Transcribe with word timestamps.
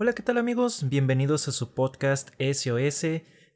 Hola, 0.00 0.12
¿qué 0.12 0.22
tal 0.22 0.38
amigos? 0.38 0.88
Bienvenidos 0.88 1.48
a 1.48 1.50
su 1.50 1.74
podcast 1.74 2.30
SOS, 2.40 3.04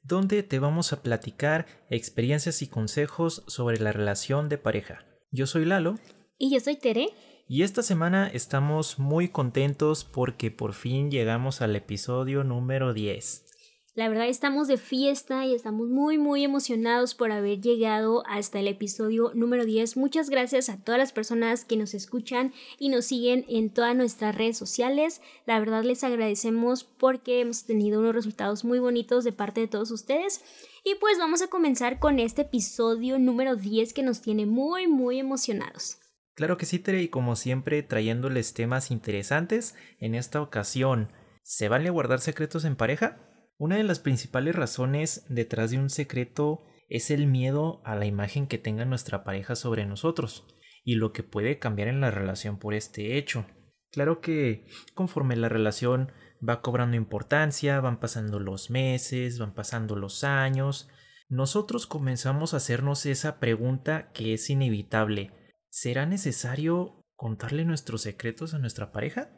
donde 0.03 0.43
te 0.43 0.59
vamos 0.59 0.93
a 0.93 1.01
platicar 1.01 1.67
experiencias 1.89 2.63
y 2.63 2.67
consejos 2.67 3.45
sobre 3.47 3.79
la 3.79 3.93
relación 3.93 4.49
de 4.49 4.59
pareja. 4.59 5.07
Yo 5.31 5.47
soy 5.47 5.65
Lalo. 5.65 6.01
Y 6.39 6.53
yo 6.53 6.59
soy 6.59 6.75
Tere. 6.75 7.11
Y 7.47 7.63
esta 7.63 7.85
semana 7.85 8.27
estamos 8.27 8.99
muy 8.99 9.29
contentos 9.29 10.03
porque 10.03 10.51
por 10.51 10.73
fin 10.73 11.13
llegamos 11.13 11.63
al 11.63 11.77
episodio 11.77 12.43
número 12.43 12.93
10. 12.93 13.52
La 13.95 14.09
verdad 14.09 14.27
estamos 14.27 14.69
de 14.69 14.79
fiesta 14.79 15.45
y 15.45 15.55
estamos 15.55 15.87
muy 15.87 16.17
muy 16.17 16.45
emocionados 16.45 17.15
por 17.15 17.31
haber 17.31 17.61
llegado 17.61 18.23
hasta 18.27 18.59
el 18.59 18.69
episodio 18.69 19.33
número 19.35 19.67
10. 19.67 19.99
Muchas 19.99 20.31
gracias 20.31 20.71
a 20.71 20.83
todas 20.83 20.99
las 20.99 21.13
personas 21.13 21.67
que 21.67 21.77
nos 21.77 21.93
escuchan 21.93 22.55
y 22.79 22.89
nos 22.89 23.05
siguen 23.05 23.45
en 23.51 23.69
todas 23.69 23.95
nuestras 23.95 24.35
redes 24.35 24.57
sociales. 24.57 25.21
La 25.45 25.59
verdad 25.59 25.85
les 25.85 26.05
agradecemos 26.05 26.85
porque 26.85 27.43
hemos 27.43 27.67
tenido 27.67 28.01
unos 28.01 28.15
resultados 28.15 28.65
muy 28.65 28.79
bonitos 28.79 29.25
de 29.25 29.33
parte 29.33 29.61
de 29.61 29.69
todos 29.69 29.91
ustedes. 29.91 30.43
Y 30.85 30.95
pues 30.95 31.19
vamos 31.19 31.43
a 31.43 31.49
comenzar 31.49 31.99
con 31.99 32.19
este 32.19 32.43
episodio 32.43 33.19
número 33.19 33.57
10 33.57 33.93
que 33.93 34.03
nos 34.03 34.23
tiene 34.23 34.47
muy 34.47 34.87
muy 34.87 35.19
emocionados. 35.19 35.99
Claro 36.33 36.57
que 36.57 36.65
sí, 36.65 36.79
Tere, 36.79 37.03
y 37.03 37.09
como 37.09 37.37
siempre 37.37 37.83
trayéndoles 37.83 38.55
temas 38.55 38.91
interesantes, 38.91 39.75
en 39.99 40.15
esta 40.15 40.41
ocasión, 40.41 41.13
¿se 41.43 41.69
vale 41.69 41.91
guardar 41.91 42.21
secretos 42.21 42.65
en 42.65 42.75
pareja? 42.75 43.29
Una 43.63 43.77
de 43.77 43.85
las 43.85 44.01
principales 44.01 44.57
razones 44.57 45.25
detrás 45.29 45.71
de 45.71 45.79
un 45.79 45.89
secreto 45.89 46.65
es 46.89 47.13
el 47.13 47.29
miedo 47.29 47.81
a 47.85 47.95
la 47.95 48.07
imagen 48.07 48.49
que 48.49 48.59
tenga 48.59 48.85
nuestra 48.85 49.23
pareja 49.23 49.55
sobre 49.55 49.87
nosotros 49.87 50.45
y 50.83 50.97
lo 50.97 51.13
que 51.13 51.23
puede 51.23 51.61
cambiar 51.61 51.87
en 51.87 52.01
la 52.01 52.11
relación 52.11 52.59
por 52.59 52.75
este 52.75 53.17
hecho. 53.17 53.47
Claro 53.93 54.21
que 54.21 54.67
conforme 54.95 55.37
la 55.37 55.49
relación 55.49 56.11
va 56.43 56.61
cobrando 56.61 56.97
importancia, 56.97 57.79
van 57.79 58.01
pasando 58.01 58.41
los 58.41 58.69
meses, 58.69 59.39
van 59.39 59.55
pasando 59.55 59.95
los 59.95 60.25
años, 60.25 60.89
nosotros 61.29 61.87
comenzamos 61.87 62.55
a 62.55 62.57
hacernos 62.57 63.07
esa 63.07 63.39
pregunta 63.39 64.11
que 64.11 64.35
es 64.35 64.51
inevitable. 64.51 65.31
¿Será 65.69 66.05
necesario 66.05 67.05
contarle 67.15 67.65
nuestros 67.65 68.03
secretos 68.03 68.55
a 68.55 68.59
nuestra 68.59 68.91
pareja? 68.91 69.31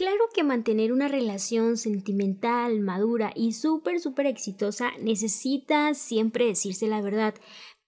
Claro 0.00 0.30
que 0.32 0.44
mantener 0.44 0.94
una 0.94 1.08
relación 1.08 1.76
sentimental, 1.76 2.80
madura 2.80 3.32
y 3.36 3.52
súper, 3.52 4.00
súper 4.00 4.24
exitosa 4.24 4.92
necesita 4.98 5.92
siempre 5.92 6.46
decirse 6.46 6.86
la 6.86 7.02
verdad, 7.02 7.34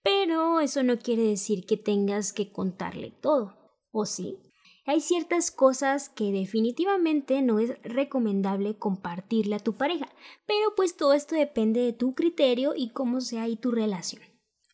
pero 0.02 0.60
eso 0.60 0.82
no 0.82 0.98
quiere 0.98 1.22
decir 1.22 1.64
que 1.64 1.78
tengas 1.78 2.34
que 2.34 2.52
contarle 2.52 3.14
todo, 3.22 3.56
¿o 3.92 4.04
sí? 4.04 4.36
Hay 4.84 5.00
ciertas 5.00 5.50
cosas 5.50 6.10
que 6.10 6.32
definitivamente 6.32 7.40
no 7.40 7.58
es 7.58 7.80
recomendable 7.82 8.76
compartirle 8.76 9.54
a 9.54 9.60
tu 9.60 9.78
pareja, 9.78 10.10
pero 10.46 10.74
pues 10.76 10.98
todo 10.98 11.14
esto 11.14 11.34
depende 11.34 11.80
de 11.80 11.94
tu 11.94 12.14
criterio 12.14 12.74
y 12.76 12.90
cómo 12.90 13.22
sea 13.22 13.44
ahí 13.44 13.56
tu 13.56 13.70
relación. 13.70 14.20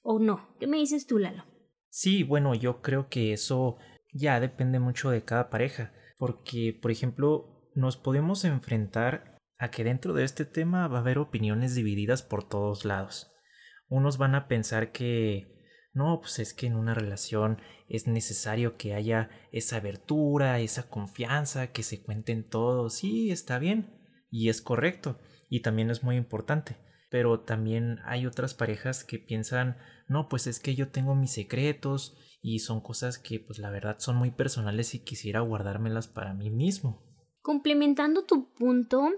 ¿O 0.02 0.19
no? 0.19 0.48
¿Qué 0.58 0.67
me 0.67 0.78
dices 0.78 1.06
tú, 1.06 1.20
Lalo? 1.20 1.45
Sí, 1.89 2.25
bueno, 2.25 2.56
yo 2.56 2.83
creo 2.83 3.08
que 3.08 3.33
eso 3.33 3.77
ya 4.12 4.41
depende 4.41 4.80
mucho 4.80 5.11
de 5.11 5.23
cada 5.23 5.50
pareja, 5.50 5.92
porque, 6.19 6.78
por 6.80 6.91
ejemplo, 6.91 7.70
nos 7.74 7.97
podemos 7.97 8.44
enfrentar 8.44 9.38
a 9.58 9.70
que 9.70 9.84
dentro 9.84 10.12
de 10.12 10.24
este 10.24 10.44
tema 10.44 10.86
va 10.88 10.98
a 10.98 11.00
haber 11.00 11.19
opiniones 11.19 11.74
divididas 11.74 12.22
por 12.22 12.47
todos 12.47 12.84
lados. 12.84 13.33
Unos 13.88 14.19
van 14.19 14.34
a 14.34 14.48
pensar 14.48 14.92
que 14.92 15.56
no, 15.94 16.20
pues 16.20 16.39
es 16.39 16.52
que 16.52 16.66
en 16.66 16.77
una 16.77 16.92
relación 16.94 17.62
es 17.89 18.06
necesario 18.06 18.77
que 18.77 18.94
haya 18.94 19.30
esa 19.50 19.77
abertura, 19.77 20.61
esa 20.61 20.91
confianza, 20.91 21.72
que 21.72 21.83
se 21.83 22.02
cuenten 22.02 22.48
todos. 22.48 22.95
Sí, 22.95 23.30
está 23.30 23.58
bien 23.58 23.98
y 24.30 24.50
es 24.50 24.61
correcto 24.61 25.18
y 25.48 25.61
también 25.61 25.90
es 25.90 26.02
muy 26.02 26.17
importante 26.17 26.77
pero 27.11 27.40
también 27.40 28.00
hay 28.05 28.27
otras 28.27 28.55
parejas 28.55 29.05
que 29.05 29.18
piensan, 29.18 29.79
no, 30.08 30.29
pues 30.29 30.46
es 30.46 30.61
que 30.61 30.74
yo 30.74 30.89
tengo 30.89 31.14
mis 31.14 31.33
secretos 31.33 32.17
y 32.40 32.60
son 32.60 32.80
cosas 32.80 33.18
que 33.18 33.40
pues 33.40 33.58
la 33.58 33.70
verdad 33.70 33.96
son 33.98 34.16
muy 34.16 34.30
personales 34.30 34.94
y 34.94 35.00
quisiera 35.00 35.40
guardármelas 35.40 36.08
para 36.08 36.34
mí 36.34 36.50
mismo. 36.50 37.02
Complementando 37.42 38.24
tu 38.24 38.52
punto, 38.52 39.10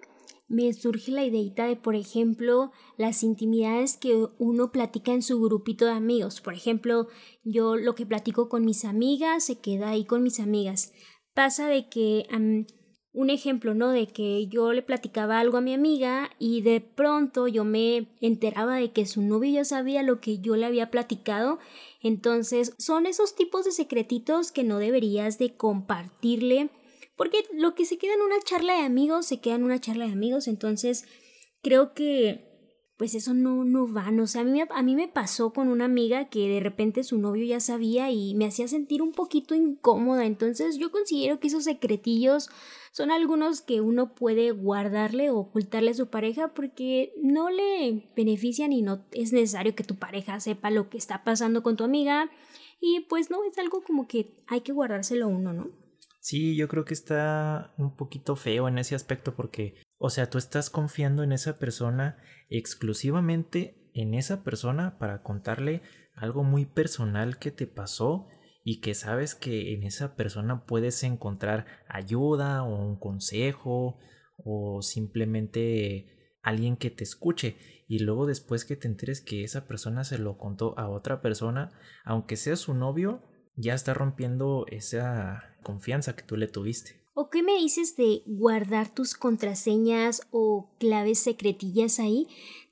me 0.51 0.73
surge 0.73 1.13
la 1.13 1.25
ideita 1.25 1.67
de, 1.67 1.77
por 1.77 1.95
ejemplo, 1.95 2.73
las 2.97 3.23
intimidades 3.23 3.97
que 3.97 4.27
uno 4.39 4.73
platica 4.73 5.13
en 5.13 5.23
su 5.23 5.41
grupito 5.41 5.87
de 5.87 5.93
amigos. 5.93 6.41
Por 6.41 6.55
ejemplo, 6.55 7.07
yo 7.45 7.77
lo 7.77 7.95
que 7.95 8.05
platico 8.05 8.49
con 8.49 8.65
mis 8.65 8.85
amigas 8.85 9.45
se 9.45 9.61
queda 9.61 9.91
ahí 9.91 10.05
con 10.05 10.23
mis 10.23 10.41
amigas. 10.41 10.93
Pasa 11.35 11.69
de 11.69 11.89
que 11.89 12.27
un 13.13 13.31
ejemplo, 13.31 13.75
¿no? 13.75 13.91
De 13.91 14.07
que 14.07 14.47
yo 14.47 14.73
le 14.73 14.83
platicaba 14.83 15.41
algo 15.41 15.59
a 15.59 15.61
mi 15.63 15.75
amiga 15.75 16.31
y 16.39 16.63
de 16.63 16.81
pronto 16.81 17.49
yo 17.49 17.65
me 17.65 18.09
enteraba 18.21 18.77
de 18.77 18.93
que 18.93 19.07
su 19.07 19.23
novio 19.23 19.51
ya 19.51 19.65
sabía 19.65 20.03
lo 20.03 20.21
que 20.21 20.39
yo 20.39 20.57
le 20.57 20.67
había 20.67 20.91
platicado. 20.91 21.59
Entonces, 22.03 22.75
son 22.79 23.07
esos 23.07 23.35
tipos 23.35 23.65
de 23.65 23.73
secretitos 23.73 24.53
que 24.53 24.65
no 24.65 24.79
deberías 24.79 25.39
de 25.39 25.55
compartirle. 25.55 26.71
Porque 27.17 27.45
lo 27.53 27.75
que 27.75 27.85
se 27.85 27.99
queda 27.99 28.15
en 28.15 28.23
una 28.23 28.41
charla 28.41 28.75
de 28.75 28.85
amigos, 28.85 29.27
se 29.27 29.41
queda 29.41 29.57
en 29.57 29.65
una 29.65 29.81
charla 29.81 30.07
de 30.07 30.13
amigos. 30.13 30.47
Entonces, 30.47 31.05
creo 31.63 31.93
que 31.93 32.49
pues 33.01 33.15
eso 33.15 33.33
no, 33.33 33.65
no 33.65 33.91
va. 33.91 34.11
No 34.11 34.27
sé, 34.27 34.41
a 34.41 34.45
mí, 34.45 34.61
a 34.61 34.83
mí 34.83 34.95
me 34.95 35.09
pasó 35.09 35.55
con 35.55 35.69
una 35.69 35.87
amiga 35.87 36.29
que 36.29 36.49
de 36.49 36.61
repente 36.61 37.03
su 37.03 37.17
novio 37.17 37.47
ya 37.47 37.59
sabía 37.59 38.11
y 38.11 38.35
me 38.35 38.45
hacía 38.45 38.69
sentir 38.69 39.01
un 39.01 39.13
poquito 39.13 39.55
incómoda. 39.55 40.27
Entonces 40.27 40.77
yo 40.77 40.91
considero 40.91 41.41
que 41.41 41.47
esos 41.47 41.65
secretillos 41.65 42.51
son 42.93 43.11
algunos 43.11 43.63
que 43.63 43.81
uno 43.81 44.15
puede 44.15 44.51
guardarle 44.51 45.31
o 45.31 45.39
ocultarle 45.39 45.91
a 45.91 45.95
su 45.95 46.09
pareja 46.09 46.55
porque 46.55 47.13
no 47.23 47.51
le 47.51 48.11
benefician 48.17 48.73
y 48.73 48.83
no 48.83 49.07
es 49.13 49.33
necesario 49.33 49.75
que 49.75 49.85
tu 49.85 49.97
pareja 49.97 50.41
sepa 50.41 50.71
lo 50.71 50.91
que 50.91 50.99
está 50.99 51.25
pasando 51.25 51.63
con 51.63 51.77
tu 51.77 51.85
amiga. 51.85 52.31
Y 52.81 53.01
pues 53.09 53.31
no, 53.31 53.45
es 53.45 53.59
algo 53.59 53.83
como 53.83 54.09
que 54.09 54.35
hay 54.47 54.63
que 54.63 54.73
guardárselo 54.73 55.29
uno, 55.29 55.53
¿no? 55.53 55.71
Sí, 56.21 56.57
yo 56.57 56.69
creo 56.69 56.85
que 56.85 56.95
está 56.95 57.75
un 57.79 57.97
poquito 57.97 58.37
feo 58.37 58.69
en 58.69 58.79
ese 58.79 58.95
aspecto 58.95 59.35
porque, 59.35 59.75
o 59.99 60.11
sea, 60.11 60.29
tú 60.29 60.39
estás 60.39 60.69
confiando 60.69 61.23
en 61.23 61.33
esa 61.33 61.59
persona 61.59 62.19
exclusivamente 62.49 63.81
en 63.95 64.15
esa 64.15 64.43
persona 64.43 64.99
para 64.99 65.23
contarle 65.23 65.83
algo 66.15 66.45
muy 66.45 66.67
personal 66.67 67.39
que 67.39 67.51
te 67.51 67.67
pasó 67.67 68.27
y 68.71 68.79
que 68.79 68.95
sabes 68.95 69.35
que 69.35 69.75
en 69.75 69.83
esa 69.83 70.15
persona 70.15 70.65
puedes 70.65 71.03
encontrar 71.03 71.67
ayuda 71.89 72.63
o 72.63 72.81
un 72.81 73.01
consejo 73.01 73.99
o 74.37 74.81
simplemente 74.81 76.37
alguien 76.41 76.77
que 76.77 76.89
te 76.89 77.03
escuche 77.03 77.57
y 77.89 77.99
luego 77.99 78.27
después 78.27 78.65
que 78.65 78.77
te 78.77 78.87
enteres 78.87 79.23
que 79.23 79.43
esa 79.43 79.67
persona 79.67 80.05
se 80.05 80.19
lo 80.19 80.39
contó 80.39 80.79
a 80.79 80.89
otra 80.89 81.21
persona, 81.21 81.73
aunque 82.05 82.37
sea 82.37 82.55
su 82.55 82.73
novio, 82.73 83.25
ya 83.57 83.75
está 83.75 83.93
rompiendo 83.93 84.67
esa 84.69 85.57
confianza 85.65 86.15
que 86.15 86.23
tú 86.23 86.37
le 86.37 86.47
tuviste. 86.47 87.03
¿O 87.13 87.29
qué 87.29 87.43
me 87.43 87.57
dices 87.57 87.97
de 87.97 88.23
guardar 88.25 88.95
tus 88.95 89.15
contraseñas 89.15 90.23
o 90.31 90.77
claves 90.79 91.19
secretillas 91.19 91.99
ahí? 91.99 92.29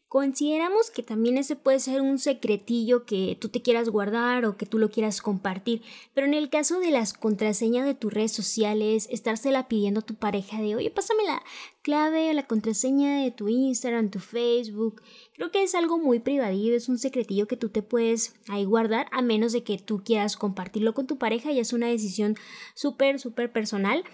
Consideramos 0.09 0.91
que 0.91 1.03
también 1.03 1.37
ese 1.37 1.55
puede 1.55 1.81
ser 1.81 2.01
un 2.01 2.19
secretillo 2.19 3.05
que 3.05 3.37
tú 3.39 3.51
te 3.51 3.61
quieras 3.61 3.91
guardar 3.91 4.47
o 4.47 4.57
que 4.57 4.65
tú 4.65 4.79
lo 4.79 4.91
quieras 4.91 5.21
compartir, 5.21 5.83
pero 6.15 6.27
en 6.27 6.33
el 6.33 6.49
caso 6.49 6.81
de 6.81 6.91
las 6.91 7.13
contraseñas 7.13 7.85
de 7.85 7.95
tus 7.95 8.11
redes 8.11 8.33
sociales, 8.33 9.07
estársela 9.11 9.69
pidiendo 9.69 10.01
a 10.01 10.07
tu 10.07 10.15
pareja 10.15 10.63
de, 10.63 10.77
oye, 10.77 10.91
pásame 10.91 11.25
la 11.25 11.43
clave 11.83 12.31
o 12.31 12.33
la 12.33 12.47
contraseña 12.47 13.23
de 13.23 13.33
tu 13.33 13.49
Instagram, 13.49 14.11
tu 14.11 14.19
Facebook, 14.19 15.03
creo 15.35 15.51
que 15.51 15.63
es 15.63 15.75
algo 15.75 15.99
muy 15.99 16.21
privadillo, 16.21 16.75
es 16.75 16.89
un 16.89 16.97
secretillo 16.97 17.47
que 17.47 17.59
tú 17.59 17.69
te 17.69 17.83
puedes 17.83 18.35
ahí 18.49 18.65
guardar, 18.65 19.09
a 19.13 19.21
menos 19.21 19.53
de 19.53 19.63
que 19.63 19.77
tú 19.77 20.03
quieras 20.03 20.39
compartirlo 20.39 20.95
con 20.95 21.07
tu 21.07 21.19
pareja 21.19 21.53
y 21.53 21.61
es 21.61 21.75
una 21.75 21.87
decisión 21.87 22.35
súper, 22.75 23.21
súper 23.21 23.53
personal 23.53 24.05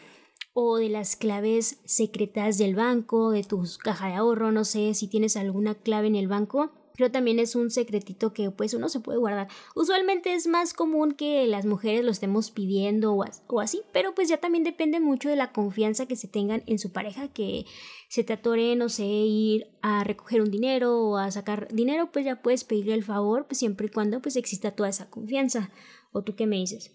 o 0.54 0.78
de 0.78 0.88
las 0.88 1.16
claves 1.16 1.80
secretas 1.84 2.56
del 2.58 2.76
banco, 2.76 3.32
de 3.32 3.42
tu 3.42 3.64
caja 3.82 4.06
de 4.06 4.14
ahorro, 4.14 4.52
no 4.52 4.64
sé 4.64 4.94
si 4.94 5.08
tienes 5.08 5.36
alguna 5.36 5.74
clave 5.74 6.06
en 6.06 6.14
el 6.14 6.28
banco. 6.28 6.70
Pero 6.96 7.10
también 7.10 7.40
es 7.40 7.56
un 7.56 7.72
secretito 7.72 8.32
que 8.32 8.52
pues 8.52 8.72
uno 8.72 8.88
se 8.88 9.00
puede 9.00 9.18
guardar. 9.18 9.48
Usualmente 9.74 10.32
es 10.32 10.46
más 10.46 10.72
común 10.72 11.14
que 11.14 11.44
las 11.48 11.66
mujeres 11.66 12.04
lo 12.04 12.12
estemos 12.12 12.52
pidiendo 12.52 13.14
o, 13.14 13.60
así, 13.60 13.82
pero 13.92 14.14
pues 14.14 14.28
ya 14.28 14.36
también 14.36 14.62
depende 14.62 15.00
mucho 15.00 15.28
de 15.28 15.34
la 15.34 15.50
confianza 15.50 16.06
que 16.06 16.14
se 16.14 16.28
tengan 16.28 16.62
en 16.66 16.78
su 16.78 16.92
pareja, 16.92 17.26
que 17.26 17.66
se 18.08 18.22
te 18.22 18.34
atore, 18.34 18.76
no 18.76 18.88
sé, 18.88 19.06
ir 19.06 19.66
a 19.82 20.04
recoger 20.04 20.40
un 20.40 20.52
dinero 20.52 20.96
o 21.00 21.16
a 21.16 21.32
sacar 21.32 21.66
dinero, 21.74 22.12
pues 22.12 22.24
ya 22.26 22.42
puedes 22.42 22.62
pedirle 22.62 22.94
el 22.94 23.02
favor, 23.02 23.48
pues 23.48 23.58
siempre 23.58 23.88
y 23.88 23.90
cuando 23.90 24.22
pues 24.22 24.36
exista 24.36 24.70
toda 24.70 24.88
esa 24.88 25.10
confianza. 25.10 25.72
¿O 26.12 26.22
tú 26.22 26.36
qué 26.36 26.46
me 26.46 26.58
dices? 26.58 26.92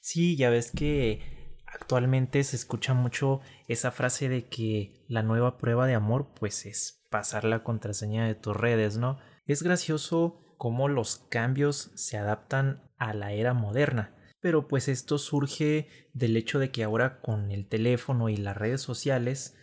Sí, 0.00 0.36
ya 0.36 0.50
ves 0.50 0.70
que 0.70 1.35
Actualmente 1.78 2.42
se 2.42 2.56
escucha 2.56 2.94
mucho 2.94 3.42
esa 3.68 3.90
frase 3.90 4.30
de 4.30 4.48
que 4.48 5.04
la 5.08 5.22
nueva 5.22 5.58
prueba 5.58 5.86
de 5.86 5.92
amor 5.92 6.32
pues 6.34 6.64
es 6.64 7.06
pasar 7.10 7.44
la 7.44 7.62
contraseña 7.62 8.26
de 8.26 8.34
tus 8.34 8.56
redes, 8.56 8.96
¿no? 8.96 9.18
Es 9.44 9.62
gracioso 9.62 10.54
cómo 10.56 10.88
los 10.88 11.18
cambios 11.28 11.92
se 11.94 12.16
adaptan 12.16 12.90
a 12.96 13.12
la 13.12 13.32
era 13.32 13.52
moderna, 13.52 14.16
pero 14.40 14.68
pues 14.68 14.88
esto 14.88 15.18
surge 15.18 16.08
del 16.14 16.38
hecho 16.38 16.58
de 16.58 16.70
que 16.70 16.82
ahora 16.82 17.20
con 17.20 17.50
el 17.50 17.68
teléfono 17.68 18.30
y 18.30 18.38
las 18.38 18.56
redes 18.56 18.80
sociales 18.80 19.54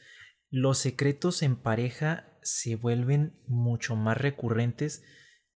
los 0.51 0.77
secretos 0.77 1.41
en 1.41 1.55
pareja 1.55 2.37
se 2.43 2.75
vuelven 2.75 3.41
mucho 3.47 3.95
más 3.95 4.19
recurrentes 4.19 5.03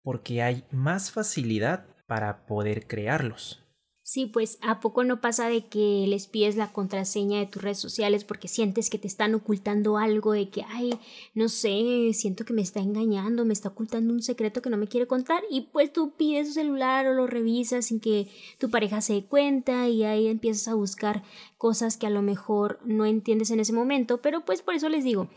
porque 0.01 0.41
hay 0.41 0.65
más 0.71 1.11
facilidad 1.11 1.85
para 2.07 2.47
poder 2.47 2.87
crearlos. 2.87 3.66
Sí, 4.09 4.25
pues 4.25 4.57
a 4.61 4.79
poco 4.79 5.03
no 5.03 5.19
pasa 5.19 5.49
de 5.49 5.65
que 5.65 6.05
les 6.07 6.27
pides 6.27 6.55
la 6.55 6.71
contraseña 6.71 7.39
de 7.39 7.45
tus 7.45 7.61
redes 7.61 7.79
sociales 7.79 8.23
porque 8.23 8.47
sientes 8.47 8.89
que 8.89 8.97
te 8.97 9.05
están 9.05 9.35
ocultando 9.35 9.97
algo, 9.97 10.31
de 10.31 10.47
que, 10.47 10.63
ay, 10.69 10.97
no 11.33 11.49
sé, 11.49 12.13
siento 12.13 12.45
que 12.45 12.53
me 12.53 12.61
está 12.61 12.79
engañando, 12.79 13.43
me 13.43 13.51
está 13.51 13.67
ocultando 13.67 14.13
un 14.13 14.21
secreto 14.21 14.61
que 14.61 14.69
no 14.69 14.77
me 14.77 14.87
quiere 14.87 15.07
contar 15.07 15.43
y 15.51 15.63
pues 15.73 15.91
tú 15.91 16.11
pides 16.11 16.47
su 16.47 16.53
celular 16.53 17.05
o 17.05 17.15
lo 17.15 17.27
revisas 17.27 17.87
sin 17.87 17.99
que 17.99 18.29
tu 18.59 18.69
pareja 18.69 19.01
se 19.01 19.11
dé 19.11 19.25
cuenta 19.25 19.89
y 19.89 20.05
ahí 20.05 20.27
empiezas 20.27 20.69
a 20.69 20.75
buscar 20.75 21.23
cosas 21.57 21.97
que 21.97 22.07
a 22.07 22.09
lo 22.09 22.21
mejor 22.21 22.79
no 22.85 23.05
entiendes 23.05 23.51
en 23.51 23.59
ese 23.59 23.73
momento, 23.73 24.21
pero 24.21 24.45
pues 24.45 24.61
por 24.61 24.73
eso 24.73 24.87
les 24.87 25.03
digo, 25.03 25.27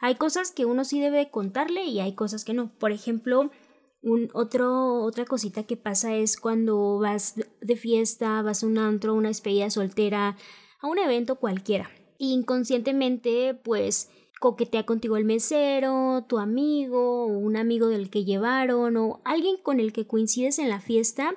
hay 0.00 0.16
cosas 0.16 0.52
que 0.52 0.66
uno 0.66 0.84
sí 0.84 1.00
debe 1.00 1.30
contarle 1.30 1.86
y 1.86 2.00
hay 2.00 2.12
cosas 2.12 2.44
que 2.44 2.52
no. 2.52 2.70
Por 2.78 2.92
ejemplo, 2.92 3.50
un 4.02 4.30
otro, 4.32 5.02
otra 5.02 5.24
cosita 5.24 5.64
que 5.64 5.76
pasa 5.76 6.14
es 6.14 6.38
cuando 6.38 6.98
vas 6.98 7.34
de 7.60 7.76
fiesta, 7.76 8.42
vas 8.42 8.62
a 8.62 8.66
un 8.66 8.78
antro, 8.78 9.14
una 9.14 9.28
despedida 9.28 9.70
soltera, 9.70 10.36
a 10.80 10.86
un 10.86 10.98
evento 10.98 11.36
cualquiera. 11.36 11.90
inconscientemente, 12.18 13.54
pues 13.54 14.10
coquetea 14.40 14.86
contigo 14.86 15.16
el 15.16 15.24
mesero, 15.24 16.24
tu 16.28 16.38
amigo, 16.38 17.26
un 17.26 17.56
amigo 17.56 17.88
del 17.88 18.10
que 18.10 18.24
llevaron, 18.24 18.96
o 18.96 19.20
alguien 19.24 19.56
con 19.62 19.80
el 19.80 19.92
que 19.92 20.06
coincides 20.06 20.58
en 20.58 20.68
la 20.68 20.80
fiesta. 20.80 21.34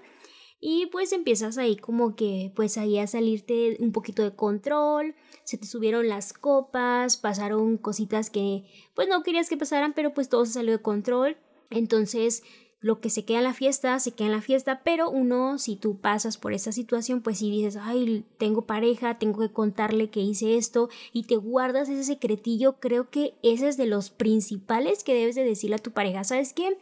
Y 0.59 0.87
pues 0.87 1.11
empiezas 1.11 1.57
ahí 1.57 1.75
como 1.75 2.15
que, 2.15 2.53
pues 2.55 2.77
ahí 2.77 2.99
a 2.99 3.07
salirte 3.07 3.77
un 3.79 3.91
poquito 3.91 4.23
de 4.23 4.35
control, 4.35 5.15
se 5.43 5.57
te 5.57 5.65
subieron 5.65 6.07
las 6.07 6.33
copas, 6.33 7.17
pasaron 7.17 7.77
cositas 7.77 8.29
que 8.29 8.65
pues 8.93 9.07
no 9.07 9.23
querías 9.23 9.49
que 9.49 9.57
pasaran, 9.57 9.93
pero 9.93 10.13
pues 10.13 10.29
todo 10.29 10.45
se 10.45 10.53
salió 10.53 10.73
de 10.73 10.81
control 10.83 11.37
entonces, 11.71 12.43
lo 12.81 12.99
que 12.99 13.11
se 13.11 13.25
queda 13.25 13.37
en 13.37 13.43
la 13.43 13.53
fiesta, 13.53 13.99
se 13.99 14.11
queda 14.11 14.27
en 14.27 14.33
la 14.33 14.41
fiesta, 14.41 14.81
pero 14.83 15.09
uno, 15.11 15.59
si 15.59 15.75
tú 15.75 16.01
pasas 16.01 16.37
por 16.37 16.51
esa 16.51 16.71
situación, 16.71 17.21
pues 17.21 17.37
si 17.37 17.51
dices, 17.51 17.77
ay, 17.79 18.25
tengo 18.39 18.65
pareja, 18.65 19.19
tengo 19.19 19.39
que 19.39 19.53
contarle 19.53 20.09
que 20.09 20.19
hice 20.19 20.57
esto 20.57 20.89
y 21.13 21.23
te 21.23 21.35
guardas 21.35 21.89
ese 21.89 22.03
secretillo, 22.03 22.79
creo 22.79 23.11
que 23.11 23.35
ese 23.43 23.67
es 23.67 23.77
de 23.77 23.85
los 23.85 24.09
principales 24.09 25.03
que 25.03 25.13
debes 25.13 25.35
de 25.35 25.43
decirle 25.43 25.75
a 25.75 25.79
tu 25.79 25.91
pareja. 25.91 26.23
¿Sabes 26.23 26.53
qué? 26.53 26.75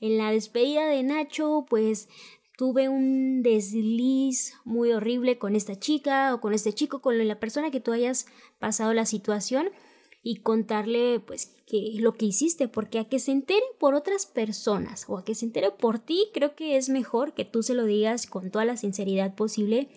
En 0.00 0.18
la 0.18 0.30
despedida 0.30 0.86
de 0.86 1.02
Nacho, 1.02 1.66
pues 1.68 2.08
tuve 2.56 2.88
un 2.88 3.42
desliz 3.42 4.54
muy 4.64 4.92
horrible 4.92 5.38
con 5.38 5.56
esta 5.56 5.80
chica 5.80 6.32
o 6.32 6.40
con 6.40 6.54
este 6.54 6.72
chico, 6.72 7.00
con 7.00 7.26
la 7.26 7.40
persona 7.40 7.72
que 7.72 7.80
tú 7.80 7.90
hayas 7.90 8.26
pasado 8.60 8.94
la 8.94 9.04
situación 9.04 9.70
y 10.22 10.42
contarle 10.42 11.20
pues 11.20 11.56
que 11.66 11.92
lo 11.98 12.14
que 12.14 12.26
hiciste, 12.26 12.68
porque 12.68 12.98
a 12.98 13.08
que 13.08 13.18
se 13.18 13.32
entere 13.32 13.62
por 13.78 13.94
otras 13.94 14.26
personas 14.26 15.06
o 15.08 15.18
a 15.18 15.24
que 15.24 15.34
se 15.34 15.46
entere 15.46 15.70
por 15.70 15.98
ti, 15.98 16.28
creo 16.34 16.54
que 16.54 16.76
es 16.76 16.88
mejor 16.88 17.34
que 17.34 17.44
tú 17.44 17.62
se 17.62 17.74
lo 17.74 17.84
digas 17.84 18.26
con 18.26 18.50
toda 18.50 18.64
la 18.64 18.76
sinceridad 18.76 19.34
posible 19.34 19.88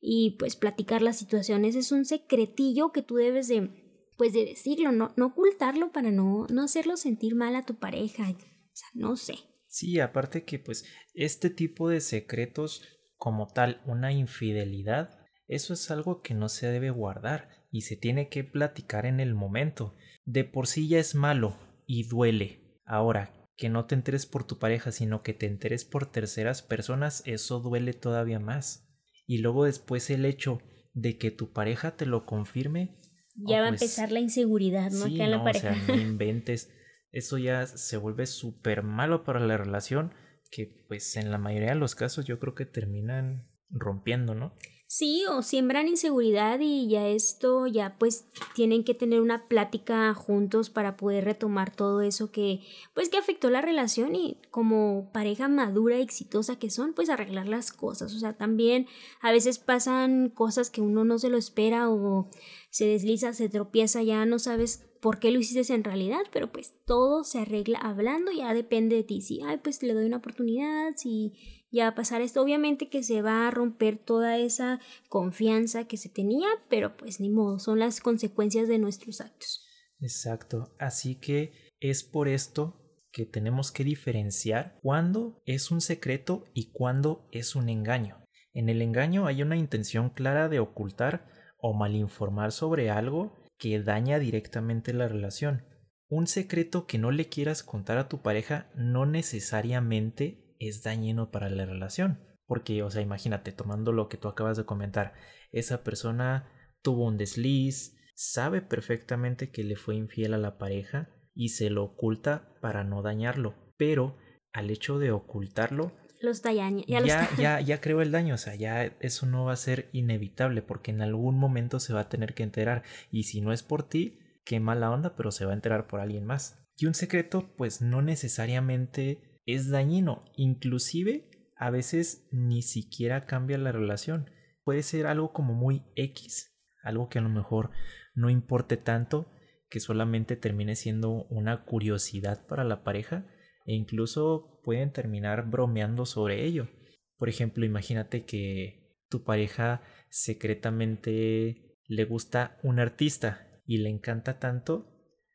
y 0.00 0.36
pues 0.38 0.56
platicar 0.56 1.02
las 1.02 1.18
situaciones 1.18 1.76
es 1.76 1.92
un 1.92 2.04
secretillo 2.04 2.92
que 2.92 3.02
tú 3.02 3.16
debes 3.16 3.48
de 3.48 3.82
pues 4.16 4.32
de 4.32 4.44
decirlo, 4.44 4.92
no, 4.92 5.12
no 5.16 5.26
ocultarlo 5.26 5.90
para 5.90 6.12
no, 6.12 6.46
no 6.48 6.62
hacerlo 6.62 6.96
sentir 6.96 7.34
mal 7.34 7.56
a 7.56 7.66
tu 7.66 7.74
pareja, 7.74 8.30
o 8.30 8.76
sea, 8.76 8.88
no 8.94 9.16
sé. 9.16 9.34
Sí, 9.66 9.98
aparte 9.98 10.44
que 10.44 10.60
pues 10.60 10.84
este 11.14 11.50
tipo 11.50 11.88
de 11.88 12.00
secretos 12.00 12.82
como 13.16 13.48
tal, 13.48 13.82
una 13.86 14.12
infidelidad, 14.12 15.18
eso 15.48 15.74
es 15.74 15.90
algo 15.90 16.22
que 16.22 16.34
no 16.34 16.48
se 16.48 16.68
debe 16.68 16.90
guardar 16.90 17.63
y 17.74 17.80
se 17.80 17.96
tiene 17.96 18.28
que 18.28 18.44
platicar 18.44 19.04
en 19.04 19.18
el 19.18 19.34
momento. 19.34 19.96
De 20.24 20.44
por 20.44 20.68
sí 20.68 20.86
ya 20.86 21.00
es 21.00 21.16
malo 21.16 21.56
y 21.88 22.06
duele. 22.06 22.78
Ahora, 22.84 23.34
que 23.56 23.68
no 23.68 23.86
te 23.86 23.96
enteres 23.96 24.26
por 24.26 24.44
tu 24.46 24.60
pareja, 24.60 24.92
sino 24.92 25.24
que 25.24 25.34
te 25.34 25.46
enteres 25.46 25.84
por 25.84 26.06
terceras 26.06 26.62
personas, 26.62 27.24
eso 27.26 27.58
duele 27.58 27.92
todavía 27.92 28.38
más. 28.38 28.88
Y 29.26 29.38
luego 29.38 29.64
después 29.64 30.08
el 30.10 30.24
hecho 30.24 30.60
de 30.92 31.18
que 31.18 31.32
tu 31.32 31.52
pareja 31.52 31.96
te 31.96 32.06
lo 32.06 32.26
confirme. 32.26 32.96
Ya 33.34 33.60
va 33.60 33.66
a 33.66 33.70
pues, 33.70 33.82
empezar 33.82 34.12
la 34.12 34.20
inseguridad, 34.20 34.92
¿no? 34.92 35.06
Sí, 35.06 35.16
la 35.16 35.42
pareja. 35.42 35.72
O 35.72 35.74
sea, 35.74 35.96
no 35.96 36.00
inventes. 36.00 36.70
Eso 37.10 37.38
ya 37.38 37.66
se 37.66 37.96
vuelve 37.96 38.26
súper 38.26 38.84
malo 38.84 39.24
para 39.24 39.40
la 39.40 39.56
relación, 39.56 40.14
que 40.52 40.84
pues 40.86 41.16
en 41.16 41.32
la 41.32 41.38
mayoría 41.38 41.70
de 41.70 41.74
los 41.80 41.96
casos 41.96 42.24
yo 42.24 42.38
creo 42.38 42.54
que 42.54 42.66
terminan 42.66 43.48
rompiendo, 43.68 44.36
¿no? 44.36 44.54
Sí, 44.96 45.24
o 45.28 45.42
siembran 45.42 45.88
inseguridad 45.88 46.60
y 46.60 46.86
ya 46.88 47.08
esto, 47.08 47.66
ya 47.66 47.96
pues 47.98 48.26
tienen 48.54 48.84
que 48.84 48.94
tener 48.94 49.20
una 49.20 49.48
plática 49.48 50.14
juntos 50.14 50.70
para 50.70 50.96
poder 50.96 51.24
retomar 51.24 51.74
todo 51.74 52.00
eso 52.00 52.30
que 52.30 52.60
pues 52.94 53.08
que 53.08 53.18
afectó 53.18 53.50
la 53.50 53.60
relación 53.60 54.14
y 54.14 54.38
como 54.52 55.10
pareja 55.12 55.48
madura 55.48 55.98
y 55.98 56.02
exitosa 56.02 56.60
que 56.60 56.70
son, 56.70 56.94
pues 56.94 57.10
arreglar 57.10 57.48
las 57.48 57.72
cosas. 57.72 58.14
O 58.14 58.20
sea, 58.20 58.34
también 58.34 58.86
a 59.20 59.32
veces 59.32 59.58
pasan 59.58 60.28
cosas 60.28 60.70
que 60.70 60.80
uno 60.80 61.04
no 61.04 61.18
se 61.18 61.28
lo 61.28 61.38
espera 61.38 61.90
o 61.90 62.30
se 62.70 62.86
desliza, 62.86 63.32
se 63.32 63.48
tropieza, 63.48 64.00
ya 64.04 64.24
no 64.26 64.38
sabes 64.38 64.86
por 65.04 65.18
qué 65.18 65.30
lo 65.30 65.38
hiciste 65.38 65.74
en 65.74 65.84
realidad, 65.84 66.22
pero 66.32 66.50
pues 66.50 66.72
todo 66.86 67.24
se 67.24 67.40
arregla 67.40 67.78
hablando, 67.78 68.32
ya 68.32 68.54
depende 68.54 68.96
de 68.96 69.02
ti. 69.02 69.20
Si, 69.20 69.42
ay, 69.42 69.58
pues 69.62 69.82
le 69.82 69.92
doy 69.92 70.06
una 70.06 70.16
oportunidad, 70.16 70.94
si 70.96 71.66
ya 71.70 71.82
va 71.84 71.88
a 71.90 71.94
pasar 71.94 72.22
esto. 72.22 72.40
Obviamente 72.40 72.88
que 72.88 73.02
se 73.02 73.20
va 73.20 73.46
a 73.46 73.50
romper 73.50 73.98
toda 73.98 74.38
esa 74.38 74.80
confianza 75.10 75.86
que 75.86 75.98
se 75.98 76.08
tenía, 76.08 76.48
pero 76.70 76.96
pues 76.96 77.20
ni 77.20 77.28
modo, 77.28 77.58
son 77.58 77.80
las 77.80 78.00
consecuencias 78.00 78.66
de 78.66 78.78
nuestros 78.78 79.20
actos. 79.20 79.62
Exacto, 80.00 80.74
así 80.78 81.16
que 81.16 81.52
es 81.80 82.02
por 82.02 82.26
esto 82.26 82.80
que 83.12 83.26
tenemos 83.26 83.72
que 83.72 83.84
diferenciar 83.84 84.78
cuándo 84.80 85.42
es 85.44 85.70
un 85.70 85.82
secreto 85.82 86.46
y 86.54 86.72
cuándo 86.72 87.28
es 87.30 87.56
un 87.56 87.68
engaño. 87.68 88.24
En 88.54 88.70
el 88.70 88.80
engaño 88.80 89.26
hay 89.26 89.42
una 89.42 89.58
intención 89.58 90.08
clara 90.08 90.48
de 90.48 90.60
ocultar 90.60 91.28
o 91.58 91.74
malinformar 91.74 92.52
sobre 92.52 92.88
algo 92.88 93.43
que 93.58 93.80
daña 93.80 94.18
directamente 94.18 94.92
la 94.92 95.08
relación. 95.08 95.64
Un 96.08 96.26
secreto 96.26 96.86
que 96.86 96.98
no 96.98 97.10
le 97.10 97.28
quieras 97.28 97.62
contar 97.62 97.98
a 97.98 98.08
tu 98.08 98.22
pareja 98.22 98.70
no 98.74 99.06
necesariamente 99.06 100.54
es 100.58 100.82
dañino 100.82 101.30
para 101.30 101.48
la 101.48 101.66
relación. 101.66 102.20
Porque, 102.46 102.82
o 102.82 102.90
sea, 102.90 103.02
imagínate, 103.02 103.52
tomando 103.52 103.92
lo 103.92 104.08
que 104.08 104.18
tú 104.18 104.28
acabas 104.28 104.56
de 104.56 104.66
comentar, 104.66 105.14
esa 105.50 105.82
persona 105.82 106.48
tuvo 106.82 107.06
un 107.06 107.16
desliz, 107.16 107.96
sabe 108.14 108.60
perfectamente 108.60 109.50
que 109.50 109.64
le 109.64 109.76
fue 109.76 109.96
infiel 109.96 110.34
a 110.34 110.38
la 110.38 110.58
pareja 110.58 111.08
y 111.34 111.50
se 111.50 111.70
lo 111.70 111.84
oculta 111.84 112.54
para 112.60 112.84
no 112.84 113.02
dañarlo. 113.02 113.54
Pero 113.76 114.16
al 114.52 114.70
hecho 114.70 114.98
de 114.98 115.10
ocultarlo, 115.10 115.92
los 116.24 116.42
daña, 116.42 116.70
ya, 116.86 117.00
ya, 117.04 117.28
ya, 117.38 117.60
ya 117.60 117.80
creó 117.80 118.02
el 118.02 118.10
daño, 118.10 118.34
o 118.34 118.38
sea, 118.38 118.54
ya 118.54 118.84
eso 119.00 119.26
no 119.26 119.44
va 119.44 119.52
a 119.52 119.56
ser 119.56 119.88
inevitable 119.92 120.62
porque 120.62 120.90
en 120.90 121.02
algún 121.02 121.38
momento 121.38 121.78
se 121.80 121.92
va 121.92 122.00
a 122.00 122.08
tener 122.08 122.34
que 122.34 122.42
enterar 122.42 122.82
y 123.10 123.24
si 123.24 123.40
no 123.40 123.52
es 123.52 123.62
por 123.62 123.88
ti, 123.88 124.18
qué 124.44 124.60
mala 124.60 124.90
onda, 124.90 125.14
pero 125.16 125.30
se 125.30 125.44
va 125.44 125.52
a 125.52 125.54
enterar 125.54 125.86
por 125.86 126.00
alguien 126.00 126.24
más. 126.24 126.58
Y 126.76 126.86
un 126.86 126.94
secreto, 126.94 127.54
pues 127.56 127.80
no 127.80 128.02
necesariamente 128.02 129.40
es 129.46 129.70
dañino, 129.70 130.24
inclusive 130.36 131.30
a 131.56 131.70
veces 131.70 132.26
ni 132.32 132.62
siquiera 132.62 133.26
cambia 133.26 133.58
la 133.58 133.72
relación. 133.72 134.30
Puede 134.64 134.82
ser 134.82 135.06
algo 135.06 135.32
como 135.32 135.54
muy 135.54 135.84
X, 135.94 136.52
algo 136.82 137.08
que 137.08 137.18
a 137.18 137.22
lo 137.22 137.28
mejor 137.28 137.70
no 138.14 138.30
importe 138.30 138.76
tanto, 138.76 139.30
que 139.68 139.80
solamente 139.80 140.36
termine 140.36 140.76
siendo 140.76 141.24
una 141.30 141.64
curiosidad 141.64 142.46
para 142.46 142.64
la 142.64 142.84
pareja 142.84 143.26
e 143.64 143.74
incluso 143.74 144.60
pueden 144.62 144.92
terminar 144.92 145.50
bromeando 145.50 146.06
sobre 146.06 146.44
ello. 146.44 146.68
Por 147.16 147.28
ejemplo, 147.28 147.64
imagínate 147.64 148.24
que 148.24 148.96
tu 149.08 149.24
pareja 149.24 149.82
secretamente 150.10 151.78
le 151.86 152.04
gusta 152.04 152.58
un 152.62 152.80
artista 152.80 153.62
y 153.66 153.78
le 153.78 153.88
encanta 153.88 154.38
tanto 154.38 154.90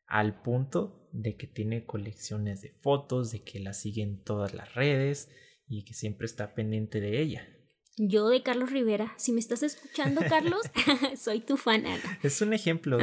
al 0.06 0.42
punto 0.42 1.08
de 1.12 1.36
que 1.36 1.46
tiene 1.46 1.84
colecciones 1.84 2.60
de 2.62 2.70
fotos, 2.80 3.30
de 3.30 3.42
que 3.42 3.60
la 3.60 3.72
siguen 3.72 4.22
todas 4.22 4.54
las 4.54 4.74
redes 4.74 5.30
y 5.66 5.84
que 5.84 5.94
siempre 5.94 6.26
está 6.26 6.54
pendiente 6.54 7.00
de 7.00 7.20
ella. 7.20 7.48
Yo 7.96 8.28
de 8.28 8.42
Carlos 8.42 8.70
Rivera, 8.70 9.12
si 9.16 9.32
me 9.32 9.40
estás 9.40 9.62
escuchando, 9.62 10.20
Carlos, 10.28 10.62
soy 11.16 11.40
tu 11.40 11.56
fan. 11.56 11.84
Es 12.22 12.40
un 12.40 12.52
ejemplo, 12.52 12.98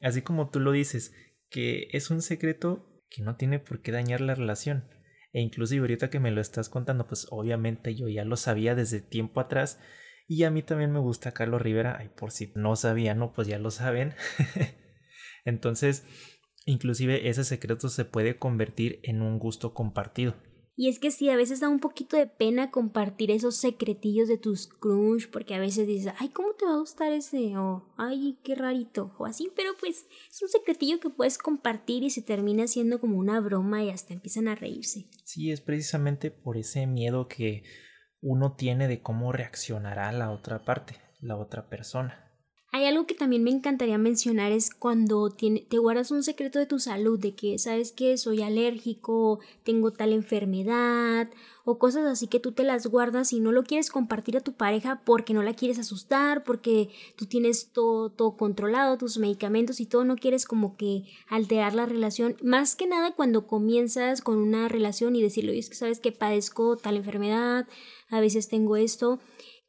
así 0.00 0.22
como 0.22 0.50
tú 0.50 0.60
lo 0.60 0.72
dices, 0.72 1.14
que 1.48 1.88
es 1.92 2.10
un 2.10 2.22
secreto 2.22 2.91
que 3.12 3.22
no 3.22 3.36
tiene 3.36 3.58
por 3.58 3.82
qué 3.82 3.92
dañar 3.92 4.20
la 4.20 4.34
relación. 4.34 4.88
E 5.32 5.40
inclusive 5.40 5.80
ahorita 5.80 6.10
que 6.10 6.20
me 6.20 6.30
lo 6.30 6.40
estás 6.40 6.68
contando, 6.68 7.06
pues 7.06 7.26
obviamente 7.30 7.94
yo 7.94 8.08
ya 8.08 8.24
lo 8.24 8.36
sabía 8.36 8.74
desde 8.74 9.00
tiempo 9.00 9.40
atrás. 9.40 9.78
Y 10.28 10.44
a 10.44 10.50
mí 10.50 10.62
también 10.62 10.92
me 10.92 10.98
gusta 10.98 11.32
Carlos 11.32 11.60
Rivera. 11.60 11.96
Ay, 11.98 12.08
por 12.08 12.30
si 12.30 12.52
no 12.54 12.76
sabían, 12.76 13.18
no, 13.18 13.32
pues 13.32 13.48
ya 13.48 13.58
lo 13.58 13.70
saben. 13.70 14.14
Entonces, 15.44 16.04
inclusive 16.64 17.28
ese 17.28 17.44
secreto 17.44 17.88
se 17.88 18.04
puede 18.04 18.38
convertir 18.38 19.00
en 19.02 19.22
un 19.22 19.38
gusto 19.38 19.74
compartido. 19.74 20.34
Y 20.82 20.88
es 20.88 20.98
que 20.98 21.12
sí, 21.12 21.30
a 21.30 21.36
veces 21.36 21.60
da 21.60 21.68
un 21.68 21.78
poquito 21.78 22.16
de 22.16 22.26
pena 22.26 22.72
compartir 22.72 23.30
esos 23.30 23.54
secretillos 23.54 24.26
de 24.26 24.36
tus 24.36 24.66
crush, 24.66 25.28
porque 25.30 25.54
a 25.54 25.60
veces 25.60 25.86
dices, 25.86 26.12
ay, 26.18 26.30
¿cómo 26.30 26.54
te 26.54 26.64
va 26.64 26.72
a 26.72 26.78
gustar 26.78 27.12
ese? 27.12 27.56
O, 27.56 27.94
ay, 27.96 28.36
qué 28.42 28.56
rarito, 28.56 29.14
o 29.16 29.24
así, 29.24 29.48
pero 29.54 29.76
pues 29.78 30.06
es 30.28 30.42
un 30.42 30.48
secretillo 30.48 30.98
que 30.98 31.08
puedes 31.08 31.38
compartir 31.38 32.02
y 32.02 32.10
se 32.10 32.20
termina 32.20 32.66
siendo 32.66 32.98
como 32.98 33.16
una 33.16 33.38
broma 33.38 33.84
y 33.84 33.90
hasta 33.90 34.12
empiezan 34.12 34.48
a 34.48 34.56
reírse. 34.56 35.06
Sí, 35.22 35.52
es 35.52 35.60
precisamente 35.60 36.32
por 36.32 36.56
ese 36.56 36.88
miedo 36.88 37.28
que 37.28 37.62
uno 38.20 38.56
tiene 38.56 38.88
de 38.88 39.02
cómo 39.02 39.30
reaccionará 39.30 40.10
la 40.10 40.32
otra 40.32 40.64
parte, 40.64 40.96
la 41.20 41.36
otra 41.36 41.68
persona. 41.68 42.31
Hay 42.74 42.86
algo 42.86 43.06
que 43.06 43.14
también 43.14 43.44
me 43.44 43.50
encantaría 43.50 43.98
mencionar 43.98 44.50
es 44.50 44.70
cuando 44.70 45.28
te 45.28 45.76
guardas 45.76 46.10
un 46.10 46.22
secreto 46.22 46.58
de 46.58 46.64
tu 46.64 46.78
salud, 46.78 47.20
de 47.20 47.34
que 47.34 47.58
sabes 47.58 47.92
que 47.92 48.16
soy 48.16 48.40
alérgico, 48.40 49.40
tengo 49.62 49.92
tal 49.92 50.14
enfermedad 50.14 51.28
o 51.64 51.78
cosas 51.78 52.06
así 52.06 52.28
que 52.28 52.40
tú 52.40 52.52
te 52.52 52.64
las 52.64 52.86
guardas 52.86 53.34
y 53.34 53.40
no 53.40 53.52
lo 53.52 53.62
quieres 53.62 53.90
compartir 53.90 54.38
a 54.38 54.40
tu 54.40 54.54
pareja 54.54 55.02
porque 55.04 55.34
no 55.34 55.42
la 55.42 55.52
quieres 55.52 55.78
asustar, 55.78 56.44
porque 56.44 56.88
tú 57.14 57.26
tienes 57.26 57.68
todo, 57.72 58.08
todo 58.08 58.38
controlado, 58.38 58.96
tus 58.96 59.18
medicamentos 59.18 59.78
y 59.78 59.84
todo, 59.84 60.06
no 60.06 60.16
quieres 60.16 60.46
como 60.46 60.78
que 60.78 61.04
alterar 61.28 61.74
la 61.74 61.84
relación. 61.84 62.36
Más 62.42 62.74
que 62.74 62.86
nada 62.86 63.14
cuando 63.14 63.46
comienzas 63.46 64.22
con 64.22 64.38
una 64.38 64.68
relación 64.70 65.14
y 65.14 65.22
decirle, 65.22 65.58
es 65.58 65.68
que 65.68 65.76
sabes 65.76 66.00
que 66.00 66.10
padezco 66.10 66.78
tal 66.78 66.96
enfermedad, 66.96 67.68
a 68.08 68.20
veces 68.20 68.48
tengo 68.48 68.76
esto 68.76 69.20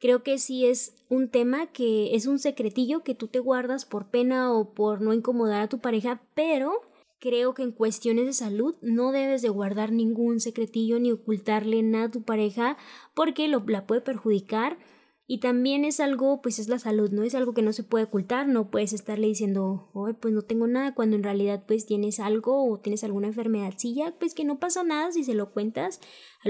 creo 0.04 0.22
que 0.22 0.36
sí 0.36 0.66
es 0.66 0.94
un 1.08 1.30
tema 1.30 1.68
que 1.68 2.14
es 2.14 2.26
un 2.26 2.38
secretillo 2.38 3.02
que 3.02 3.14
tú 3.14 3.26
te 3.26 3.38
guardas 3.38 3.86
por 3.86 4.10
pena 4.10 4.52
o 4.52 4.74
por 4.74 5.00
no 5.00 5.14
incomodar 5.14 5.62
a 5.62 5.68
tu 5.70 5.78
pareja, 5.78 6.20
pero 6.34 6.82
creo 7.20 7.54
que 7.54 7.62
en 7.62 7.72
cuestiones 7.72 8.26
de 8.26 8.34
salud 8.34 8.76
no 8.82 9.12
debes 9.12 9.40
de 9.40 9.48
guardar 9.48 9.92
ningún 9.92 10.40
secretillo 10.40 11.00
ni 11.00 11.10
ocultarle 11.10 11.82
nada 11.82 12.04
a 12.04 12.10
tu 12.10 12.22
pareja 12.22 12.76
porque 13.14 13.48
lo, 13.48 13.64
la 13.66 13.86
puede 13.86 14.02
perjudicar 14.02 14.76
y 15.26 15.40
también 15.40 15.84
es 15.84 16.00
algo, 16.00 16.42
pues 16.42 16.58
es 16.58 16.68
la 16.68 16.78
salud, 16.78 17.10
¿no? 17.10 17.22
Es 17.22 17.34
algo 17.34 17.54
que 17.54 17.62
no 17.62 17.72
se 17.72 17.82
puede 17.82 18.04
ocultar, 18.04 18.46
no 18.46 18.70
puedes 18.70 18.92
estarle 18.92 19.26
diciendo, 19.26 19.90
pues 20.20 20.34
no 20.34 20.42
tengo 20.42 20.66
nada, 20.66 20.94
cuando 20.94 21.16
en 21.16 21.22
realidad 21.22 21.64
pues 21.66 21.86
tienes 21.86 22.20
algo 22.20 22.70
o 22.70 22.78
tienes 22.80 23.04
alguna 23.04 23.28
enfermedad, 23.28 23.72
sí, 23.76 23.94
ya, 23.94 24.14
pues 24.18 24.34
que 24.34 24.44
no 24.44 24.58
pasa 24.58 24.84
nada 24.84 25.12
si 25.12 25.24
se 25.24 25.34
lo 25.34 25.52
cuentas, 25.52 26.00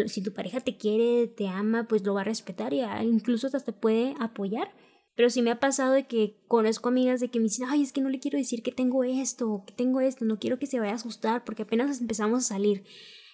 si 0.07 0.23
tu 0.23 0.33
pareja 0.33 0.61
te 0.61 0.77
quiere, 0.77 1.29
te 1.29 1.47
ama, 1.47 1.87
pues 1.89 2.03
lo 2.05 2.15
va 2.15 2.23
a 2.23 2.25
respetar 2.25 2.73
y 2.73 2.83
incluso 3.03 3.47
hasta 3.47 3.61
te 3.61 3.73
puede 3.73 4.15
apoyar. 4.19 4.75
Pero 5.17 5.31
sí 5.31 5.43
me 5.43 5.53
ha 5.53 5.61
pasado 5.61 5.93
de 5.93 6.09
que 6.09 6.43
conozco 6.49 6.89
amigas 6.89 7.21
de 7.21 7.29
que 7.29 7.39
me 7.39 7.45
dicen, 7.45 7.69
ay, 7.71 7.83
es 7.83 7.93
que 7.93 8.01
no 8.01 8.09
le 8.09 8.19
quiero 8.19 8.37
decir 8.37 8.65
que 8.65 8.73
tengo 8.73 9.05
esto, 9.05 9.63
que 9.65 9.73
tengo 9.73 10.01
esto, 10.01 10.25
no 10.25 10.41
quiero 10.41 10.59
que 10.59 10.67
se 10.67 10.81
vaya 10.81 10.91
a 10.91 10.97
asustar 10.97 11.45
porque 11.45 11.63
apenas 11.63 12.01
empezamos 12.01 12.39
a 12.39 12.55
salir. 12.55 12.83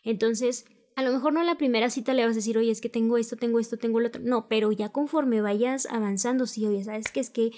Entonces, 0.05 0.67
a 0.97 1.03
lo 1.03 1.13
mejor 1.13 1.33
no 1.33 1.43
la 1.43 1.57
primera 1.57 1.91
cita 1.91 2.15
le 2.15 2.25
vas 2.25 2.33
a 2.33 2.37
decir, 2.37 2.59
oye, 2.59 2.71
es 2.71 2.81
que 2.81 2.89
tengo 2.89 3.17
esto, 3.17 3.37
tengo 3.37 3.59
esto, 3.59 3.77
tengo 3.77 4.01
lo 4.01 4.09
otro. 4.09 4.23
No, 4.25 4.49
pero 4.49 4.73
ya 4.73 4.91
conforme 4.91 5.41
vayas 5.41 5.87
avanzando, 5.87 6.47
sí, 6.47 6.67
oye, 6.67 6.85
sabes 6.85 7.11
que 7.11 7.21
es 7.21 7.31
que 7.31 7.53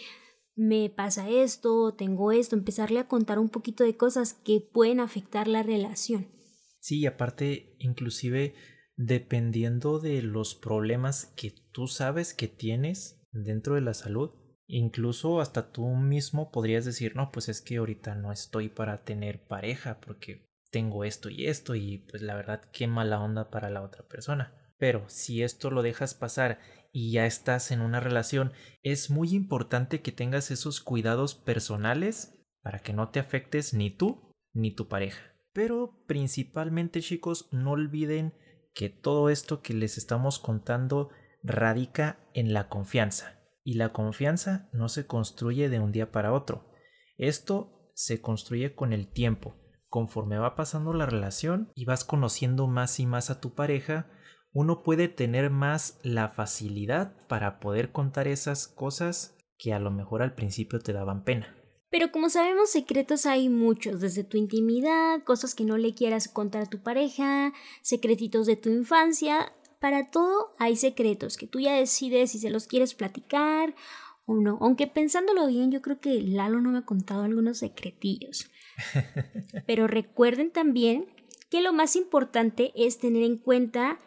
me 0.54 0.90
pasa 0.90 1.28
esto, 1.28 1.94
tengo 1.94 2.32
esto, 2.32 2.56
empezarle 2.56 3.00
a 3.00 3.08
contar 3.08 3.38
un 3.38 3.48
poquito 3.48 3.84
de 3.84 3.96
cosas 3.96 4.34
que 4.34 4.60
pueden 4.60 5.00
afectar 5.00 5.48
la 5.48 5.62
relación. 5.62 6.28
Sí, 6.80 7.00
y 7.00 7.06
aparte, 7.06 7.76
inclusive 7.78 8.54
dependiendo 8.96 9.98
de 9.98 10.22
los 10.22 10.54
problemas 10.54 11.32
que 11.36 11.54
tú 11.72 11.86
sabes 11.86 12.34
que 12.34 12.48
tienes 12.48 13.20
dentro 13.32 13.74
de 13.74 13.80
la 13.80 13.94
salud, 13.94 14.30
incluso 14.66 15.40
hasta 15.40 15.72
tú 15.72 15.86
mismo 15.88 16.50
podrías 16.50 16.84
decir, 16.84 17.16
no, 17.16 17.30
pues 17.32 17.48
es 17.48 17.62
que 17.62 17.78
ahorita 17.78 18.14
no 18.14 18.32
estoy 18.32 18.68
para 18.68 19.04
tener 19.04 19.46
pareja 19.46 20.00
porque 20.00 20.51
tengo 20.72 21.04
esto 21.04 21.28
y 21.28 21.46
esto 21.46 21.76
y 21.76 21.98
pues 21.98 22.22
la 22.22 22.34
verdad 22.34 22.62
qué 22.72 22.88
mala 22.88 23.20
onda 23.20 23.50
para 23.50 23.70
la 23.70 23.82
otra 23.82 24.02
persona. 24.08 24.58
Pero 24.78 25.04
si 25.06 25.42
esto 25.44 25.70
lo 25.70 25.82
dejas 25.82 26.14
pasar 26.14 26.58
y 26.92 27.12
ya 27.12 27.26
estás 27.26 27.70
en 27.70 27.80
una 27.80 28.00
relación, 28.00 28.52
es 28.82 29.10
muy 29.10 29.34
importante 29.34 30.00
que 30.00 30.10
tengas 30.10 30.50
esos 30.50 30.80
cuidados 30.80 31.36
personales 31.36 32.34
para 32.62 32.80
que 32.80 32.92
no 32.92 33.10
te 33.10 33.20
afectes 33.20 33.74
ni 33.74 33.90
tú 33.90 34.34
ni 34.52 34.74
tu 34.74 34.88
pareja. 34.88 35.22
Pero 35.52 36.02
principalmente 36.06 37.00
chicos, 37.00 37.48
no 37.52 37.72
olviden 37.72 38.34
que 38.74 38.88
todo 38.88 39.28
esto 39.28 39.60
que 39.60 39.74
les 39.74 39.98
estamos 39.98 40.38
contando 40.38 41.10
radica 41.42 42.18
en 42.32 42.52
la 42.54 42.68
confianza. 42.68 43.38
Y 43.62 43.74
la 43.74 43.92
confianza 43.92 44.68
no 44.72 44.88
se 44.88 45.06
construye 45.06 45.68
de 45.68 45.78
un 45.78 45.92
día 45.92 46.10
para 46.10 46.32
otro. 46.32 46.72
Esto 47.18 47.92
se 47.94 48.20
construye 48.20 48.74
con 48.74 48.92
el 48.92 49.06
tiempo 49.12 49.61
conforme 49.92 50.38
va 50.38 50.56
pasando 50.56 50.94
la 50.94 51.04
relación 51.04 51.70
y 51.74 51.84
vas 51.84 52.02
conociendo 52.02 52.66
más 52.66 52.98
y 52.98 53.04
más 53.04 53.28
a 53.28 53.42
tu 53.42 53.54
pareja, 53.54 54.08
uno 54.54 54.82
puede 54.82 55.08
tener 55.08 55.50
más 55.50 56.00
la 56.02 56.30
facilidad 56.30 57.14
para 57.28 57.60
poder 57.60 57.92
contar 57.92 58.26
esas 58.26 58.68
cosas 58.68 59.36
que 59.58 59.74
a 59.74 59.78
lo 59.78 59.90
mejor 59.90 60.22
al 60.22 60.34
principio 60.34 60.78
te 60.78 60.94
daban 60.94 61.24
pena. 61.24 61.54
Pero 61.90 62.10
como 62.10 62.30
sabemos, 62.30 62.70
secretos 62.70 63.26
hay 63.26 63.50
muchos, 63.50 64.00
desde 64.00 64.24
tu 64.24 64.38
intimidad, 64.38 65.22
cosas 65.24 65.54
que 65.54 65.64
no 65.64 65.76
le 65.76 65.92
quieras 65.92 66.26
contar 66.26 66.62
a 66.62 66.70
tu 66.70 66.82
pareja, 66.82 67.52
secretitos 67.82 68.46
de 68.46 68.56
tu 68.56 68.70
infancia, 68.70 69.52
para 69.78 70.10
todo 70.10 70.54
hay 70.58 70.76
secretos 70.76 71.36
que 71.36 71.46
tú 71.46 71.60
ya 71.60 71.74
decides 71.74 72.30
si 72.30 72.38
se 72.38 72.48
los 72.48 72.66
quieres 72.66 72.94
platicar 72.94 73.74
o 74.26 74.34
no. 74.34 74.58
Aunque 74.60 74.86
pensándolo 74.86 75.46
bien, 75.46 75.70
yo 75.70 75.82
creo 75.82 76.00
que 76.00 76.20
Lalo 76.22 76.60
no 76.60 76.70
me 76.70 76.78
ha 76.78 76.86
contado 76.86 77.22
algunos 77.22 77.58
secretillos. 77.58 78.50
Pero 79.66 79.86
recuerden 79.86 80.50
también 80.50 81.06
que 81.50 81.60
lo 81.60 81.72
más 81.72 81.96
importante 81.96 82.72
es 82.74 82.98
tener 82.98 83.22
en 83.22 83.36
cuenta 83.36 84.00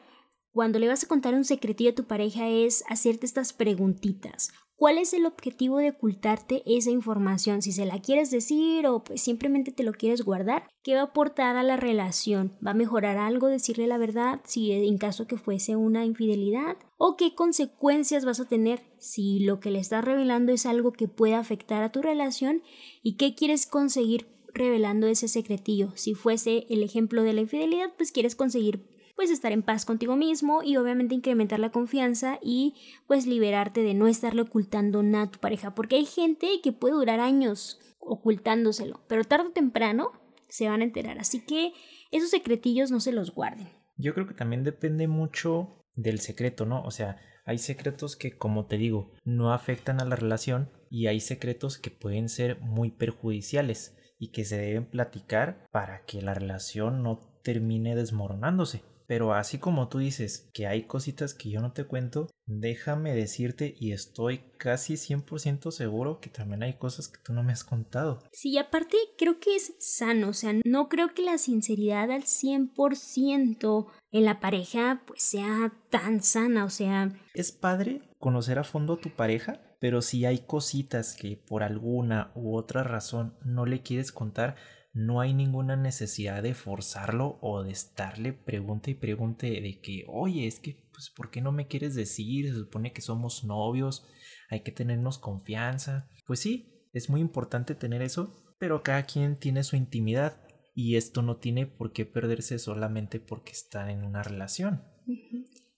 cuando 0.52 0.80
le 0.80 0.88
vas 0.88 1.04
a 1.04 1.08
contar 1.08 1.34
un 1.34 1.44
secretillo 1.44 1.92
a 1.92 1.96
tu 1.96 2.06
pareja 2.06 2.48
es 2.48 2.84
hacerte 2.88 3.26
estas 3.26 3.52
preguntitas. 3.52 4.52
¿Cuál 4.78 4.98
es 4.98 5.14
el 5.14 5.26
objetivo 5.26 5.78
de 5.78 5.92
ocultarte 5.92 6.62
esa 6.66 6.92
información? 6.92 7.62
Si 7.62 7.72
se 7.72 7.86
la 7.86 8.02
quieres 8.02 8.30
decir 8.30 8.86
o 8.88 9.04
pues 9.04 9.22
simplemente 9.22 9.72
te 9.72 9.84
lo 9.84 9.94
quieres 9.94 10.24
guardar, 10.24 10.68
¿qué 10.84 10.96
va 10.96 11.02
a 11.02 11.06
aportar 11.06 11.56
a 11.56 11.64
la 11.64 11.78
relación? 11.78 12.58
¿Va 12.66 12.72
a 12.72 12.76
mejorar 12.76 13.18
algo 13.18 13.48
decirle 13.48 13.88
la 13.88 13.98
verdad 13.98 14.42
si 14.44 14.74
en 14.74 14.98
caso 14.98 15.28
que 15.28 15.38
fuese 15.38 15.78
una 15.78 16.06
infidelidad? 16.06 16.76
¿O 16.98 17.16
qué 17.16 17.36
consecuencias 17.36 18.26
vas 18.26 18.42
a 18.42 18.48
tener 18.48 18.84
si 18.98 19.40
lo 19.40 19.62
que 19.62 19.72
le 19.72 19.80
estás 19.80 20.04
revelando 20.04 20.52
es 20.52 20.66
algo 20.66 20.92
que 20.92 21.08
pueda 21.08 21.40
afectar 21.40 21.82
a 21.82 21.92
tu 21.92 22.02
relación? 22.02 22.62
¿Y 23.02 23.16
qué 23.16 23.34
quieres 23.34 23.68
conseguir 23.68 24.28
revelando 24.56 25.06
ese 25.06 25.28
secretillo. 25.28 25.92
Si 25.96 26.16
fuese 26.16 26.66
el 26.70 26.82
ejemplo 26.82 27.22
de 27.22 27.34
la 27.34 27.42
infidelidad, 27.42 27.94
pues 27.96 28.12
quieres 28.12 28.36
conseguir 28.36 28.95
pues 29.16 29.30
estar 29.30 29.52
en 29.52 29.64
paz 29.64 29.86
contigo 29.86 30.16
mismo 30.16 30.62
y 30.64 30.78
obviamente 30.78 31.16
incrementar 31.16 31.60
la 31.60 31.72
confianza 31.72 32.40
y 32.42 32.76
pues 33.08 33.26
liberarte 33.26 33.82
de 33.82 33.94
no 33.94 34.08
estarle 34.08 34.42
ocultando 34.42 35.04
nada 35.04 35.26
a 35.26 35.32
tu 35.32 35.40
pareja, 35.40 35.74
porque 35.74 35.96
hay 35.96 36.06
gente 36.06 36.48
que 36.64 36.72
puede 36.72 36.96
durar 36.96 37.20
años 37.20 37.80
ocultándoselo, 38.00 39.02
pero 39.08 39.24
tarde 39.24 39.48
o 39.50 39.52
temprano 39.52 40.12
se 40.50 40.70
van 40.70 40.82
a 40.82 40.86
enterar, 40.86 41.20
así 41.20 41.46
que 41.46 41.74
esos 42.12 42.30
secretillos 42.30 42.92
no 42.92 43.00
se 43.00 43.12
los 43.12 43.34
guarden. 43.34 43.70
Yo 43.98 44.14
creo 44.14 44.28
que 44.28 44.34
también 44.34 44.64
depende 44.64 45.08
mucho 45.08 45.86
del 45.96 46.20
secreto, 46.20 46.66
¿no? 46.66 46.84
O 46.84 46.92
sea, 46.92 47.18
hay 47.46 47.58
secretos 47.58 48.16
que, 48.16 48.38
como 48.38 48.66
te 48.66 48.78
digo, 48.78 49.12
no 49.24 49.54
afectan 49.54 50.02
a 50.02 50.06
la 50.06 50.16
relación 50.16 50.72
y 50.90 51.08
hay 51.08 51.20
secretos 51.20 51.78
que 51.78 51.92
pueden 51.92 52.28
ser 52.28 52.60
muy 52.60 52.92
perjudiciales 52.92 53.96
y 54.18 54.32
que 54.32 54.46
se 54.46 54.58
deben 54.58 54.86
platicar 54.86 55.66
para 55.72 56.06
que 56.06 56.22
la 56.22 56.34
relación 56.34 57.04
no 57.04 57.20
termine 57.44 57.96
desmoronándose. 57.96 58.82
Pero 59.08 59.34
así 59.34 59.58
como 59.60 59.88
tú 59.88 60.00
dices 60.00 60.50
que 60.54 60.68
hay 60.68 60.84
cositas 60.84 61.34
que 61.34 61.50
yo 61.50 61.62
no 61.62 61.74
te 61.74 61.86
cuento, 61.86 62.28
déjame 62.46 63.14
decirte 63.14 63.76
y 63.80 63.92
estoy 63.92 64.42
casi 64.58 64.96
100% 64.96 65.72
seguro 65.72 66.20
que 66.20 66.30
también 66.30 66.64
hay 66.64 66.74
cosas 66.74 67.08
que 67.08 67.20
tú 67.24 67.34
no 67.34 67.44
me 67.44 67.54
has 67.54 67.64
contado. 67.64 68.24
Sí, 68.32 68.58
aparte 68.58 68.98
creo 69.18 69.40
que 69.40 69.56
es 69.56 69.76
sano, 69.80 70.30
o 70.30 70.34
sea, 70.34 70.54
no 70.66 70.90
creo 70.90 71.14
que 71.14 71.22
la 71.22 71.38
sinceridad 71.38 72.12
al 72.12 72.24
100% 72.24 73.88
en 74.12 74.26
la 74.26 74.40
pareja 74.40 75.04
pues 75.06 75.22
sea 75.22 75.74
tan 75.90 76.24
sana, 76.24 76.66
o 76.66 76.70
sea... 76.70 77.12
Es 77.34 77.52
padre 77.52 78.02
conocer 78.20 78.58
a 78.58 78.64
fondo 78.64 78.94
a 78.94 79.00
tu 79.00 79.12
pareja, 79.12 79.62
pero 79.80 80.02
si 80.02 80.26
hay 80.26 80.40
cositas 80.40 81.16
que 81.16 81.38
por 81.38 81.62
alguna 81.62 82.32
u 82.34 82.56
otra 82.56 82.84
razón 82.84 83.36
no 83.44 83.66
le 83.66 83.82
quieres 83.82 84.12
contar, 84.12 84.56
no 84.96 85.20
hay 85.20 85.34
ninguna 85.34 85.76
necesidad 85.76 86.42
de 86.42 86.54
forzarlo 86.54 87.38
o 87.42 87.64
de 87.64 87.72
estarle 87.72 88.32
pregunte 88.32 88.92
y 88.92 88.94
pregunte 88.94 89.48
de 89.48 89.82
que, 89.82 90.06
oye, 90.08 90.48
es 90.48 90.62
que, 90.62 90.88
pues, 90.94 91.10
¿por 91.10 91.30
qué 91.30 91.42
no 91.42 91.52
me 91.52 91.68
quieres 91.68 91.96
decir? 91.96 92.48
Se 92.48 92.56
supone 92.56 92.94
que 92.94 93.02
somos 93.02 93.44
novios, 93.44 94.08
hay 94.50 94.62
que 94.62 94.72
tenernos 94.72 95.20
confianza. 95.20 96.10
Pues 96.26 96.40
sí, 96.40 96.88
es 96.94 97.10
muy 97.10 97.20
importante 97.20 97.76
tener 97.76 98.02
eso, 98.02 98.34
pero 98.58 98.84
cada 98.84 99.04
quien 99.04 99.38
tiene 99.38 99.66
su 99.66 99.76
intimidad 99.76 100.42
y 100.74 100.96
esto 100.96 101.22
no 101.22 101.38
tiene 101.38 101.68
por 101.68 101.92
qué 101.92 102.06
perderse 102.06 102.58
solamente 102.58 103.20
porque 103.20 103.52
están 103.52 103.90
en 103.90 104.06
una 104.06 104.24
relación. 104.24 104.82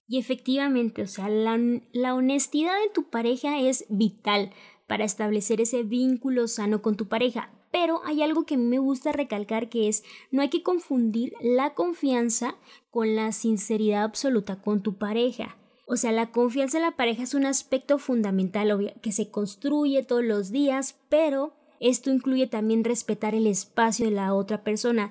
Y 0.06 0.18
efectivamente, 0.20 1.02
o 1.02 1.08
sea, 1.08 1.28
la, 1.28 1.58
la 1.92 2.14
honestidad 2.14 2.74
de 2.84 2.92
tu 2.94 3.10
pareja 3.10 3.60
es 3.60 3.84
vital 3.90 4.52
para 4.86 5.04
establecer 5.04 5.60
ese 5.60 5.82
vínculo 5.82 6.46
sano 6.46 6.82
con 6.82 6.96
tu 6.96 7.08
pareja. 7.08 7.52
Pero 7.70 8.00
hay 8.04 8.22
algo 8.22 8.44
que 8.44 8.56
me 8.56 8.78
gusta 8.78 9.12
recalcar 9.12 9.68
que 9.68 9.88
es 9.88 10.04
no 10.30 10.42
hay 10.42 10.48
que 10.48 10.62
confundir 10.62 11.34
la 11.40 11.74
confianza 11.74 12.56
con 12.90 13.16
la 13.16 13.32
sinceridad 13.32 14.04
absoluta 14.04 14.60
con 14.60 14.82
tu 14.82 14.98
pareja. 14.98 15.56
O 15.86 15.96
sea, 15.96 16.12
la 16.12 16.30
confianza 16.30 16.78
en 16.78 16.84
la 16.84 16.96
pareja 16.96 17.22
es 17.22 17.32
un 17.32 17.46
aspecto 17.46 17.98
fundamental 17.98 18.94
que 19.00 19.12
se 19.12 19.30
construye 19.30 20.02
todos 20.02 20.22
los 20.22 20.50
días, 20.50 21.00
pero 21.08 21.54
esto 21.80 22.10
incluye 22.10 22.46
también 22.46 22.84
respetar 22.84 23.34
el 23.34 23.46
espacio 23.46 24.06
de 24.06 24.12
la 24.12 24.34
otra 24.34 24.62
persona. 24.64 25.10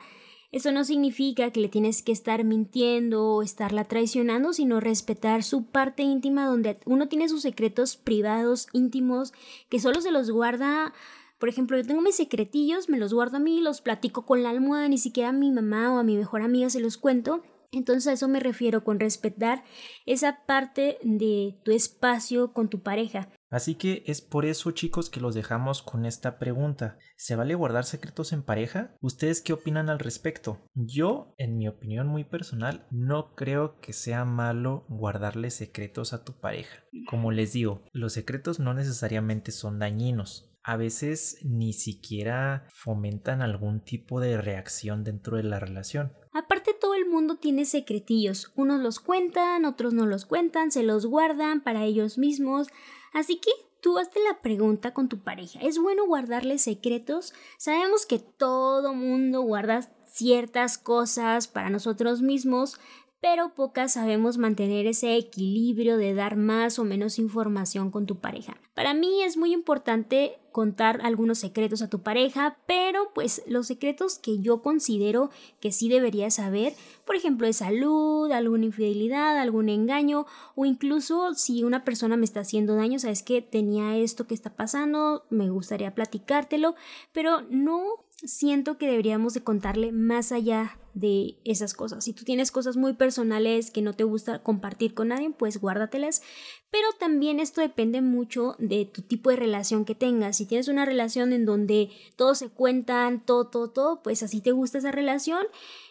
Eso 0.51 0.71
no 0.71 0.85
significa 0.85 1.51
que 1.51 1.59
le 1.59 1.67
tienes 1.67 2.01
que 2.01 2.13
estar 2.13 2.43
mintiendo 2.43 3.25
o 3.25 3.41
estarla 3.41 3.83
traicionando, 3.83 4.53
sino 4.53 4.79
respetar 4.79 5.43
su 5.43 5.65
parte 5.65 6.03
íntima 6.03 6.45
donde 6.45 6.79
uno 6.85 7.09
tiene 7.09 7.27
sus 7.27 7.41
secretos 7.41 7.97
privados, 7.97 8.67
íntimos, 8.71 9.33
que 9.69 9.79
solo 9.79 9.99
se 9.99 10.11
los 10.11 10.31
guarda. 10.31 10.93
Por 11.39 11.49
ejemplo, 11.49 11.77
yo 11.77 11.85
tengo 11.85 12.01
mis 12.01 12.15
secretillos, 12.15 12.89
me 12.89 12.97
los 12.97 13.13
guardo 13.13 13.37
a 13.37 13.39
mí, 13.39 13.61
los 13.61 13.81
platico 13.81 14.25
con 14.25 14.43
la 14.43 14.49
almohada, 14.49 14.89
ni 14.89 14.97
siquiera 14.97 15.29
a 15.29 15.33
mi 15.33 15.51
mamá 15.51 15.93
o 15.93 15.99
a 15.99 16.03
mi 16.03 16.17
mejor 16.17 16.41
amiga 16.41 16.69
se 16.69 16.79
los 16.79 16.97
cuento. 16.97 17.43
Entonces 17.71 18.07
a 18.07 18.13
eso 18.13 18.27
me 18.27 18.39
refiero 18.39 18.83
con 18.83 18.99
respetar 18.99 19.63
esa 20.05 20.45
parte 20.45 20.97
de 21.03 21.59
tu 21.63 21.71
espacio 21.71 22.53
con 22.53 22.69
tu 22.69 22.81
pareja. 22.81 23.29
Así 23.49 23.75
que 23.75 24.03
es 24.07 24.21
por 24.21 24.45
eso 24.45 24.71
chicos 24.71 25.09
que 25.09 25.21
los 25.21 25.33
dejamos 25.33 25.81
con 25.81 26.05
esta 26.05 26.37
pregunta. 26.37 26.97
¿Se 27.15 27.35
vale 27.35 27.55
guardar 27.55 27.85
secretos 27.85 28.33
en 28.33 28.43
pareja? 28.43 28.95
¿Ustedes 28.99 29.41
qué 29.41 29.53
opinan 29.53 29.89
al 29.89 29.99
respecto? 29.99 30.59
Yo, 30.73 31.33
en 31.37 31.57
mi 31.57 31.67
opinión 31.67 32.07
muy 32.07 32.25
personal, 32.25 32.85
no 32.91 33.35
creo 33.35 33.79
que 33.79 33.93
sea 33.93 34.25
malo 34.25 34.85
guardarle 34.89 35.49
secretos 35.49 36.13
a 36.13 36.25
tu 36.25 36.39
pareja. 36.39 36.83
Como 37.09 37.31
les 37.31 37.53
digo, 37.53 37.85
los 37.93 38.13
secretos 38.13 38.59
no 38.59 38.73
necesariamente 38.73 39.51
son 39.51 39.79
dañinos. 39.79 40.53
A 40.67 40.75
veces 40.75 41.37
ni 41.43 41.71
siquiera 41.71 42.67
fomentan 42.73 43.41
algún 43.41 43.79
tipo 43.79 44.19
de 44.19 44.35
reacción 44.35 45.05
dentro 45.05 45.37
de 45.37 45.43
la 45.43 45.61
relación. 45.61 46.11
Aparte 46.33 46.73
todo 46.73 46.93
el 46.93 47.05
mundo 47.05 47.37
tiene 47.37 47.63
secretillos. 47.63 48.51
Unos 48.53 48.81
los 48.81 48.99
cuentan, 48.99 49.63
otros 49.63 49.93
no 49.93 50.05
los 50.05 50.25
cuentan, 50.25 50.73
se 50.73 50.83
los 50.83 51.05
guardan 51.05 51.61
para 51.61 51.85
ellos 51.85 52.17
mismos. 52.17 52.67
Así 53.13 53.37
que 53.37 53.49
tú 53.79 53.97
hazte 53.97 54.19
la 54.19 54.41
pregunta 54.41 54.93
con 54.93 55.07
tu 55.07 55.19
pareja. 55.19 55.57
¿Es 55.61 55.79
bueno 55.79 56.05
guardarle 56.05 56.57
secretos? 56.57 57.33
Sabemos 57.57 58.05
que 58.05 58.19
todo 58.19 58.93
mundo 58.93 59.43
guarda 59.43 59.89
ciertas 60.05 60.77
cosas 60.77 61.47
para 61.47 61.69
nosotros 61.69 62.21
mismos, 62.21 62.77
pero 63.19 63.53
pocas 63.55 63.93
sabemos 63.93 64.37
mantener 64.37 64.85
ese 64.85 65.15
equilibrio 65.15 65.97
de 65.97 66.13
dar 66.13 66.35
más 66.35 66.79
o 66.79 66.83
menos 66.83 67.19
información 67.19 67.91
con 67.91 68.05
tu 68.05 68.19
pareja. 68.19 68.57
Para 68.73 68.93
mí 68.93 69.23
es 69.23 69.37
muy 69.37 69.53
importante 69.53 70.37
contar 70.51 71.01
algunos 71.03 71.37
secretos 71.37 71.81
a 71.81 71.89
tu 71.89 72.01
pareja, 72.01 72.57
pero 72.65 73.11
pues 73.13 73.43
los 73.47 73.67
secretos 73.67 74.17
que 74.17 74.39
yo 74.39 74.61
considero 74.61 75.29
que 75.59 75.71
sí 75.71 75.87
deberías 75.87 76.35
saber, 76.35 76.73
por 77.05 77.15
ejemplo, 77.15 77.45
de 77.45 77.53
salud, 77.53 78.31
alguna 78.31 78.65
infidelidad, 78.65 79.37
algún 79.37 79.69
engaño 79.69 80.25
o 80.55 80.65
incluso 80.65 81.33
si 81.35 81.63
una 81.63 81.83
persona 81.83 82.17
me 82.17 82.25
está 82.25 82.39
haciendo 82.39 82.75
daño, 82.75 82.97
sabes 82.97 83.23
que 83.23 83.41
tenía 83.41 83.97
esto 83.97 84.25
que 84.25 84.33
está 84.33 84.55
pasando, 84.55 85.25
me 85.29 85.49
gustaría 85.49 85.93
platicártelo, 85.93 86.75
pero 87.11 87.41
no 87.49 88.06
siento 88.23 88.77
que 88.77 88.87
deberíamos 88.87 89.33
de 89.33 89.43
contarle 89.43 89.91
más 89.91 90.31
allá 90.31 90.79
de 90.93 91.37
esas 91.45 91.75
cosas. 91.75 92.03
Si 92.03 92.13
tú 92.13 92.23
tienes 92.23 92.51
cosas 92.51 92.75
muy 92.75 92.93
personales 92.93 93.69
que 93.69 93.83
no 93.83 93.93
te 93.93 94.03
gusta 94.03 94.41
compartir 94.41 94.95
con 94.95 95.09
nadie, 95.09 95.29
pues 95.29 95.61
guárdatelas. 95.61 96.23
Pero 96.71 96.87
también 96.99 97.39
esto 97.39 97.61
depende 97.61 98.01
mucho 98.01 98.55
de 98.57 98.85
tu 98.85 99.03
tipo 99.03 99.29
de 99.29 99.35
relación 99.35 99.85
que 99.85 99.93
tengas. 99.93 100.37
Si 100.37 100.47
tienes 100.47 100.67
una 100.67 100.85
relación 100.85 101.33
en 101.33 101.45
donde 101.45 101.91
todos 102.15 102.39
se 102.39 102.49
cuentan, 102.49 103.23
todo, 103.23 103.47
todo, 103.47 103.69
todo, 103.69 104.01
pues 104.01 104.23
así 104.23 104.41
te 104.41 104.51
gusta 104.51 104.79
esa 104.79 104.91
relación 104.91 105.45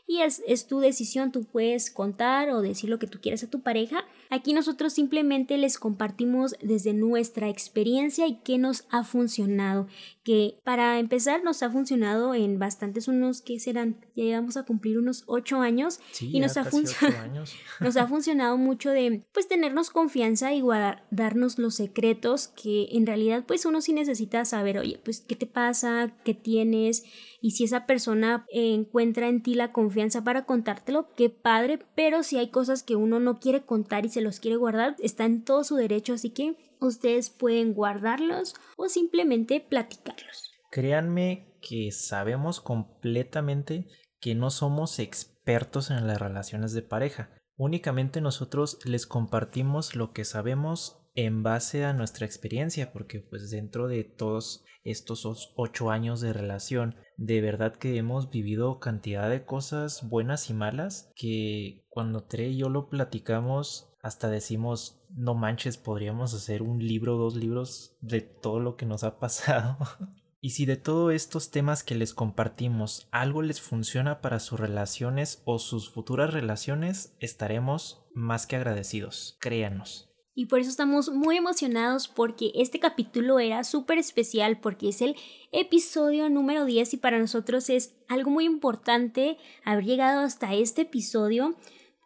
y 0.09 0.21
es, 0.21 0.43
es, 0.47 0.69
tu 0.69 0.79
decisión, 0.79 1.33
tú 1.33 1.45
puedes 1.45 1.91
contar 1.91 2.51
o 2.51 2.63
decir 2.63 2.89
lo 2.89 3.01
que 3.01 3.09
tú 3.09 3.21
quieras 3.21 3.43
a 3.43 3.51
tu 3.51 3.61
pareja. 3.61 4.05
Aquí 4.31 4.53
nosotros 4.53 4.93
simplemente 4.93 5.59
les 5.59 5.79
compartimos 5.79 6.55
desde 6.63 6.93
nuestra 6.93 7.49
experiencia 7.49 8.27
y 8.29 8.37
qué 8.37 8.57
nos 8.59 8.85
ha 8.91 9.03
funcionado, 9.03 9.89
que 10.23 10.59
para 10.63 11.01
empezar 11.01 11.43
nos 11.43 11.63
ha 11.63 11.71
funcionado 11.71 12.35
en 12.35 12.59
bastantes 12.59 13.09
unos 13.09 13.41
que 13.43 13.59
serán, 13.59 13.97
ya 14.15 14.25
llevamos 14.25 14.57
a 14.57 14.63
cumplir 14.63 14.99
unos 14.99 15.25
ocho 15.27 15.61
años 15.61 15.99
y 16.21 16.39
nos 16.39 16.57
ha, 16.57 16.65
funcionado 16.65 17.45
nos 17.81 17.97
ha 17.97 18.07
funcionado 18.07 18.57
mucho 18.57 18.91
de 18.91 19.25
pues 19.33 19.49
tenernos 19.49 19.91
confianza 19.91 20.55
y 20.55 20.63
darnos 21.11 21.59
los 21.59 21.75
secretos 21.75 22.49
que 22.49 22.89
en 22.93 23.07
realidad 23.07 23.45
pues 23.47 23.65
uno 23.67 23.81
sí 23.81 23.93
necesita 23.93 24.45
saber, 24.45 24.79
oye, 24.79 25.01
pues 25.05 25.21
qué 25.21 25.35
te 25.35 25.47
pasa, 25.47 26.13
qué 26.25 26.35
tienes 26.35 27.05
y 27.47 27.53
si 27.53 27.63
esa 27.63 27.87
persona 27.87 28.45
encuentra 28.51 29.29
en 29.29 29.41
ti 29.41 29.55
la 29.55 29.71
confianza 29.71 30.25
para 30.25 30.47
contártelo, 30.47 31.07
qué 31.15 31.31
padre, 31.31 31.79
pero 31.95 32.25
si 32.25 32.39
hay 32.39 32.51
cosas 32.51 32.83
que 32.83 32.97
uno 32.97 33.21
no 33.21 33.39
quiere 33.39 33.65
contar 33.65 34.05
y 34.05 34.09
se 34.09 34.21
los 34.21 34.41
quiere 34.41 34.57
guardar, 34.57 34.97
está 34.99 35.27
en 35.27 35.45
todo 35.45 35.63
su 35.63 35.77
derecho, 35.77 36.15
así 36.15 36.31
que 36.31 36.57
ustedes 36.81 37.31
pueden 37.31 37.73
guardarlos 37.73 38.57
o 38.77 38.89
simplemente 38.89 39.61
platicarlos. 39.61 40.51
Créanme 40.73 41.57
que 41.63 41.93
sabemos 41.93 42.61
completamente 42.61 43.87
que 44.19 44.35
no 44.35 44.51
somos 44.51 44.99
expertos 44.99 45.93
en 45.93 46.05
las 46.09 46.19
relaciones 46.19 46.73
de 46.73 46.83
pareja. 46.83 47.31
Únicamente 47.57 48.21
nosotros 48.21 48.81
les 48.85 49.07
compartimos 49.07 49.95
lo 49.95 50.13
que 50.13 50.25
sabemos 50.25 51.01
en 51.15 51.45
base 51.45 51.85
a 51.85 51.93
nuestra 51.93 52.27
experiencia, 52.27 52.93
porque 52.93 53.21
pues 53.21 53.53
dentro 53.53 53.87
de 53.87 54.03
todos 54.03 54.65
estos 54.83 55.53
ocho 55.57 55.91
años 55.91 56.21
de 56.21 56.33
relación, 56.33 56.97
de 57.17 57.41
verdad 57.41 57.75
que 57.75 57.97
hemos 57.97 58.31
vivido 58.31 58.79
cantidad 58.79 59.31
de 59.31 59.45
cosas 59.45 60.09
buenas 60.09 60.51
y 60.51 60.55
malas 60.55 61.13
que 61.17 61.85
cuando 61.89 62.25
Tre 62.25 62.49
y 62.49 62.59
yo 62.59 62.69
lo 62.69 62.89
platicamos 62.89 63.91
hasta 64.03 64.29
decimos 64.29 65.01
no 65.11 65.35
manches 65.35 65.79
podríamos 65.79 66.35
hacer 66.35 66.63
un 66.63 66.79
libro 66.79 67.17
dos 67.17 67.35
libros 67.35 67.97
de 68.01 68.21
todo 68.21 68.61
lo 68.61 68.77
que 68.77 68.87
nos 68.87 69.03
ha 69.03 69.19
pasado 69.19 69.79
y 70.41 70.51
si 70.51 70.67
de 70.67 70.77
todos 70.77 71.13
estos 71.15 71.51
temas 71.51 71.83
que 71.83 71.95
les 71.95 72.13
compartimos 72.13 73.09
algo 73.11 73.41
les 73.43 73.61
funciona 73.61 74.21
para 74.21 74.39
sus 74.39 74.61
relaciones 74.61 75.43
o 75.45 75.59
sus 75.59 75.91
futuras 75.91 76.33
relaciones 76.35 77.17
estaremos 77.19 78.05
más 78.15 78.47
que 78.47 78.57
agradecidos 78.57 79.39
créanos 79.41 80.11
y 80.39 80.47
por 80.47 80.61
eso 80.61 80.69
estamos 80.69 81.09
muy 81.09 81.39
emocionados 81.39 82.09
porque 82.09 82.53
este 82.55 82.79
capítulo 82.79 83.41
era 83.41 83.65
súper 83.65 83.97
especial 83.97 84.61
porque 84.61 84.91
es 84.91 85.01
el 85.01 85.17
episodio 85.51 86.29
número 86.29 86.67
10 86.67 86.93
y 86.93 86.97
para 86.99 87.19
nosotros 87.19 87.71
es 87.71 87.95
algo 88.07 88.31
muy 88.31 88.45
importante 88.45 89.39
haber 89.65 89.85
llegado 89.85 90.21
hasta 90.21 90.55
este 90.55 90.83
episodio 90.83 91.57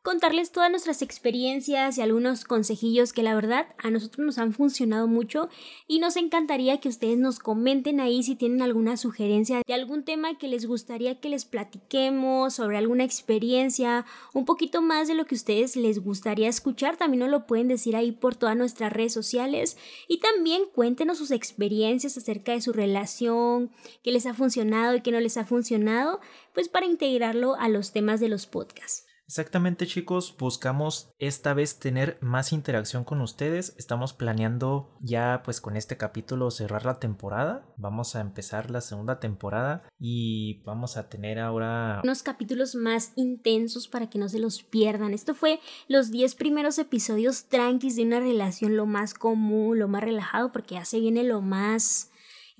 contarles 0.02 0.50
todas 0.50 0.70
nuestras 0.70 1.02
experiencias 1.02 1.98
y 1.98 2.00
algunos 2.00 2.44
consejillos 2.44 3.12
que 3.12 3.22
la 3.22 3.34
verdad 3.34 3.66
a 3.76 3.90
nosotros 3.90 4.24
nos 4.24 4.38
han 4.38 4.54
funcionado 4.54 5.06
mucho 5.06 5.50
y 5.86 5.98
nos 5.98 6.16
encantaría 6.16 6.80
que 6.80 6.88
ustedes 6.88 7.18
nos 7.18 7.38
comenten 7.38 8.00
ahí 8.00 8.22
si 8.22 8.34
tienen 8.34 8.62
alguna 8.62 8.96
sugerencia 8.96 9.62
de 9.66 9.74
algún 9.74 10.04
tema 10.04 10.38
que 10.38 10.48
les 10.48 10.64
gustaría 10.64 11.20
que 11.20 11.28
les 11.28 11.44
platiquemos 11.44 12.54
sobre 12.54 12.78
alguna 12.78 13.04
experiencia, 13.04 14.06
un 14.32 14.46
poquito 14.46 14.80
más 14.80 15.06
de 15.06 15.14
lo 15.14 15.26
que 15.26 15.34
ustedes 15.34 15.76
les 15.76 15.98
gustaría 16.02 16.48
escuchar, 16.48 16.96
también 16.96 17.20
nos 17.20 17.30
lo 17.30 17.46
pueden 17.46 17.68
decir 17.68 17.94
ahí 17.94 18.10
por 18.10 18.36
todas 18.36 18.56
nuestras 18.56 18.92
redes 18.92 19.12
sociales 19.12 19.76
y 20.08 20.20
también 20.20 20.62
cuéntenos 20.74 21.18
sus 21.18 21.30
experiencias 21.30 22.16
acerca 22.16 22.52
de 22.52 22.62
su 22.62 22.72
relación, 22.72 23.70
qué 24.02 24.12
les 24.12 24.24
ha 24.24 24.32
funcionado 24.32 24.96
y 24.96 25.02
qué 25.02 25.12
no 25.12 25.20
les 25.20 25.36
ha 25.36 25.44
funcionado, 25.44 26.20
pues 26.54 26.70
para 26.70 26.86
integrarlo 26.86 27.54
a 27.56 27.68
los 27.68 27.92
temas 27.92 28.18
de 28.20 28.30
los 28.30 28.46
podcasts. 28.46 29.09
Exactamente 29.30 29.86
chicos, 29.86 30.34
buscamos 30.36 31.12
esta 31.20 31.54
vez 31.54 31.78
tener 31.78 32.18
más 32.20 32.52
interacción 32.52 33.04
con 33.04 33.20
ustedes. 33.20 33.76
Estamos 33.78 34.12
planeando 34.12 34.90
ya 34.98 35.42
pues 35.44 35.60
con 35.60 35.76
este 35.76 35.96
capítulo 35.96 36.50
cerrar 36.50 36.84
la 36.84 36.98
temporada. 36.98 37.64
Vamos 37.76 38.16
a 38.16 38.22
empezar 38.22 38.72
la 38.72 38.80
segunda 38.80 39.20
temporada 39.20 39.84
y 40.00 40.60
vamos 40.64 40.96
a 40.96 41.08
tener 41.08 41.38
ahora 41.38 42.00
unos 42.02 42.24
capítulos 42.24 42.74
más 42.74 43.12
intensos 43.14 43.86
para 43.86 44.10
que 44.10 44.18
no 44.18 44.28
se 44.28 44.40
los 44.40 44.64
pierdan. 44.64 45.14
Esto 45.14 45.32
fue 45.32 45.60
los 45.86 46.10
10 46.10 46.34
primeros 46.34 46.80
episodios 46.80 47.44
tranquis 47.44 47.94
de 47.94 48.02
una 48.02 48.18
relación 48.18 48.76
lo 48.76 48.86
más 48.86 49.14
común, 49.14 49.78
lo 49.78 49.86
más 49.86 50.02
relajado 50.02 50.50
porque 50.50 50.74
ya 50.74 50.84
se 50.84 50.98
viene 50.98 51.22
lo 51.22 51.40
más 51.40 52.09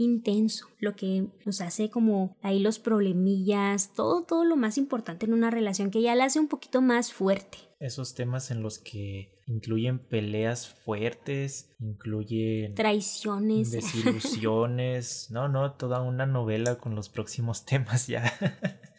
intenso, 0.05 0.67
lo 0.79 0.97
que 0.97 1.27
nos 1.45 1.61
hace 1.61 1.91
como 1.91 2.37
ahí 2.43 2.59
los 2.59 2.79
problemillas, 2.79 3.93
todo, 3.95 4.25
todo 4.25 4.45
lo 4.45 4.57
más 4.57 4.79
importante 4.79 5.27
en 5.27 5.33
una 5.33 5.51
relación 5.51 5.91
que 5.91 6.03
ya 6.03 6.15
la 6.15 6.25
hace 6.25 6.41
un 6.41 6.49
poquito 6.49 6.81
más 6.83 7.13
fuerte. 7.13 7.59
Esos 7.79 8.15
temas 8.15 8.51
en 8.51 8.63
los 8.63 8.79
que 8.79 9.33
incluyen 9.47 9.99
peleas 9.99 10.69
fuertes, 10.69 11.71
incluyen 11.81 12.75
traiciones, 12.75 13.71
desilusiones, 13.71 15.29
no, 15.31 15.49
no, 15.49 15.73
toda 15.73 16.03
una 16.03 16.27
novela 16.27 16.77
con 16.77 16.95
los 16.95 17.09
próximos 17.09 17.65
temas 17.67 18.07
ya. 18.07 18.33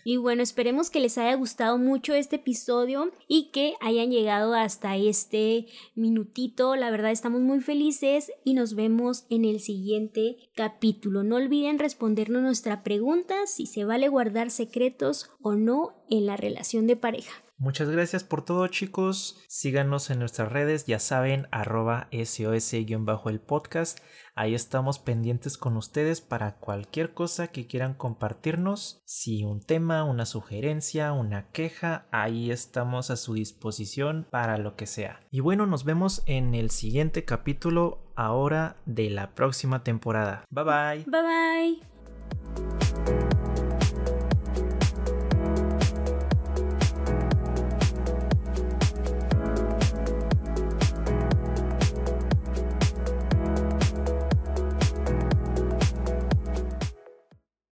Y 0.03 0.17
bueno, 0.17 0.41
esperemos 0.41 0.89
que 0.89 0.99
les 0.99 1.17
haya 1.17 1.35
gustado 1.35 1.77
mucho 1.77 2.13
este 2.13 2.37
episodio 2.37 3.11
y 3.27 3.51
que 3.51 3.75
hayan 3.81 4.11
llegado 4.11 4.53
hasta 4.53 4.95
este 4.97 5.67
minutito. 5.95 6.75
La 6.75 6.91
verdad 6.91 7.11
estamos 7.11 7.41
muy 7.41 7.59
felices 7.59 8.31
y 8.43 8.53
nos 8.53 8.75
vemos 8.75 9.25
en 9.29 9.45
el 9.45 9.59
siguiente 9.59 10.37
capítulo. 10.55 11.23
No 11.23 11.35
olviden 11.35 11.79
respondernos 11.79 12.41
nuestra 12.41 12.83
pregunta 12.83 13.47
si 13.47 13.65
se 13.65 13.85
vale 13.85 14.07
guardar 14.09 14.51
secretos 14.51 15.29
o 15.41 15.53
no 15.55 15.93
en 16.09 16.25
la 16.25 16.37
relación 16.37 16.87
de 16.87 16.95
pareja. 16.95 17.43
Muchas 17.61 17.91
gracias 17.91 18.23
por 18.23 18.43
todo 18.43 18.65
chicos. 18.69 19.39
Síganos 19.47 20.09
en 20.09 20.17
nuestras 20.17 20.51
redes, 20.51 20.87
ya 20.87 20.97
saben, 20.97 21.47
arroba 21.51 22.07
SOS-el 22.11 23.39
podcast. 23.39 23.99
Ahí 24.33 24.55
estamos 24.55 24.97
pendientes 24.97 25.59
con 25.59 25.77
ustedes 25.77 26.21
para 26.21 26.55
cualquier 26.55 27.13
cosa 27.13 27.49
que 27.49 27.67
quieran 27.67 27.93
compartirnos. 27.93 29.03
Si 29.05 29.43
un 29.43 29.61
tema, 29.61 30.03
una 30.05 30.25
sugerencia, 30.25 31.13
una 31.13 31.51
queja, 31.51 32.07
ahí 32.09 32.49
estamos 32.49 33.11
a 33.11 33.15
su 33.15 33.35
disposición 33.35 34.25
para 34.31 34.57
lo 34.57 34.75
que 34.75 34.87
sea. 34.87 35.19
Y 35.29 35.41
bueno, 35.41 35.67
nos 35.67 35.83
vemos 35.83 36.23
en 36.25 36.55
el 36.55 36.71
siguiente 36.71 37.25
capítulo 37.25 38.11
ahora 38.15 38.77
de 38.87 39.11
la 39.11 39.35
próxima 39.35 39.83
temporada. 39.83 40.45
Bye 40.49 40.63
bye. 40.63 41.05
Bye 41.05 41.21
bye. 41.21 42.80